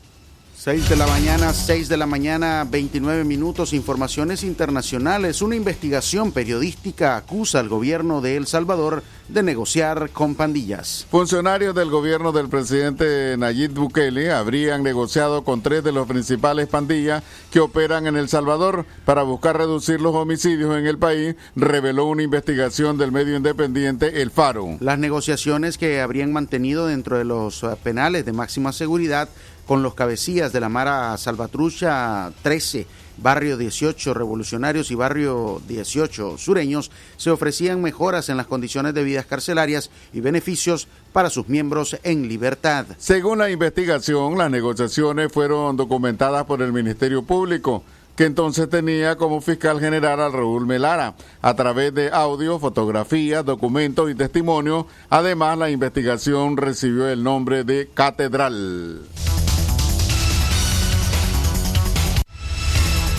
6 0.68 0.90
de 0.90 0.98
la 0.98 1.08
mañana, 1.08 1.54
6 1.54 1.88
de 1.88 1.96
la 1.96 2.06
mañana, 2.06 2.68
29 2.70 3.24
minutos, 3.24 3.72
informaciones 3.72 4.44
internacionales. 4.44 5.42
Una 5.42 5.56
investigación 5.56 6.34
periodística 6.34 7.16
acusa 7.16 7.62
al 7.62 7.70
gobierno 7.70 8.20
de 8.20 8.36
El 8.36 8.48
Salvador 8.48 9.02
de 9.30 9.44
negociar 9.44 10.10
con 10.10 10.36
pandillas. 10.36 11.08
Funcionarios 11.10 11.74
del 11.74 11.90
gobierno 11.90 12.34
del 12.34 12.50
presidente 12.50 13.38
Nayib 13.38 13.76
Bukele 13.76 14.34
habrían 14.34 14.84
negociado 14.84 15.46
con 15.46 15.62
tres 15.62 15.86
de 15.86 15.94
los 15.94 16.06
principales 16.06 16.68
pandillas 16.68 17.24
que 17.50 17.62
operan 17.62 18.06
en 18.06 18.18
El 18.18 18.28
Salvador 18.28 18.86
para 19.06 19.24
buscar 19.24 19.58
reducir 19.58 20.02
los 20.02 20.16
homicidios 20.16 20.78
en 20.78 20.86
el 20.86 20.98
país, 20.98 21.36
reveló 21.56 22.08
una 22.08 22.24
investigación 22.24 22.98
del 22.98 23.14
medio 23.14 23.38
independiente 23.38 24.22
El 24.22 24.32
Faro. 24.32 24.76
Las 24.82 25.00
negociaciones 25.00 25.78
que 25.78 26.02
habrían 26.02 26.34
mantenido 26.34 26.88
dentro 26.88 27.18
de 27.18 27.24
los 27.24 27.66
penales 27.84 28.26
de 28.26 28.34
máxima 28.34 28.74
seguridad 28.74 29.30
con 29.68 29.84
los 29.84 29.94
cabecillas 29.94 30.54
de 30.54 30.62
la 30.62 30.70
Mara 30.70 31.16
Salvatrucha 31.18 32.32
13, 32.42 32.88
Barrio 33.18 33.58
18 33.58 34.14
Revolucionarios 34.14 34.90
y 34.92 34.96
Barrio 34.96 35.62
18 35.68 36.38
Sureños, 36.38 36.90
se 37.18 37.32
ofrecían 37.32 37.82
mejoras 37.82 38.30
en 38.30 38.38
las 38.38 38.48
condiciones 38.48 38.94
de 38.94 39.04
vidas 39.04 39.26
carcelarias 39.26 39.92
y 40.14 40.22
beneficios 40.22 40.88
para 41.12 41.30
sus 41.30 41.50
miembros 41.50 41.98
en 42.04 42.28
libertad. 42.28 42.86
Según 42.98 43.40
la 43.40 43.50
investigación, 43.50 44.38
las 44.38 44.50
negociaciones 44.50 45.32
fueron 45.32 45.76
documentadas 45.76 46.46
por 46.46 46.62
el 46.62 46.72
Ministerio 46.72 47.24
Público 47.24 47.84
que 48.16 48.26
entonces 48.26 48.68
tenía 48.68 49.16
como 49.16 49.42
fiscal 49.42 49.80
general 49.80 50.20
a 50.20 50.30
Raúl 50.30 50.66
Melara, 50.66 51.14
a 51.40 51.54
través 51.54 51.94
de 51.94 52.10
audio, 52.10 52.58
fotografías, 52.58 53.46
documentos 53.46 54.10
y 54.10 54.16
testimonios. 54.16 54.88
Además, 55.12 55.56
la 55.60 55.70
investigación 55.70 56.58
recibió 56.58 57.08
el 57.08 57.24
nombre 57.24 57.64
de 57.64 57.92
Catedral. 57.94 59.02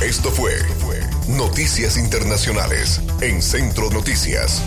Esto 0.08 0.30
fue 0.30 0.52
Noticias 1.28 1.98
Internacionales 1.98 3.02
en 3.20 3.42
Centro 3.42 3.90
Noticias. 3.90 4.62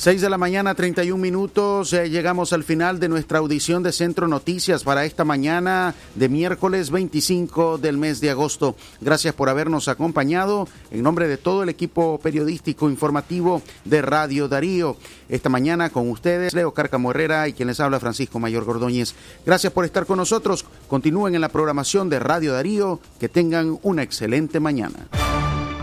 6 0.00 0.22
de 0.22 0.30
la 0.30 0.38
mañana, 0.38 0.74
31 0.74 1.20
minutos. 1.20 1.92
Eh, 1.92 2.08
llegamos 2.08 2.54
al 2.54 2.64
final 2.64 2.98
de 3.00 3.10
nuestra 3.10 3.38
audición 3.38 3.82
de 3.82 3.92
Centro 3.92 4.28
Noticias 4.28 4.82
para 4.82 5.04
esta 5.04 5.26
mañana 5.26 5.94
de 6.14 6.30
miércoles 6.30 6.90
25 6.90 7.76
del 7.76 7.98
mes 7.98 8.18
de 8.22 8.30
agosto. 8.30 8.76
Gracias 9.02 9.34
por 9.34 9.50
habernos 9.50 9.88
acompañado. 9.88 10.66
En 10.90 11.02
nombre 11.02 11.28
de 11.28 11.36
todo 11.36 11.64
el 11.64 11.68
equipo 11.68 12.18
periodístico 12.18 12.88
informativo 12.88 13.60
de 13.84 14.00
Radio 14.00 14.48
Darío. 14.48 14.96
Esta 15.28 15.50
mañana 15.50 15.90
con 15.90 16.08
ustedes, 16.08 16.54
Leo 16.54 16.72
Cárcamo 16.72 17.10
Herrera 17.10 17.46
y 17.46 17.52
quien 17.52 17.68
les 17.68 17.78
habla, 17.78 18.00
Francisco 18.00 18.38
Mayor 18.38 18.64
Gordóñez. 18.64 19.14
Gracias 19.44 19.70
por 19.70 19.84
estar 19.84 20.06
con 20.06 20.16
nosotros. 20.16 20.64
Continúen 20.88 21.34
en 21.34 21.42
la 21.42 21.50
programación 21.50 22.08
de 22.08 22.20
Radio 22.20 22.54
Darío. 22.54 23.00
Que 23.18 23.28
tengan 23.28 23.78
una 23.82 24.02
excelente 24.02 24.60
mañana. 24.60 25.10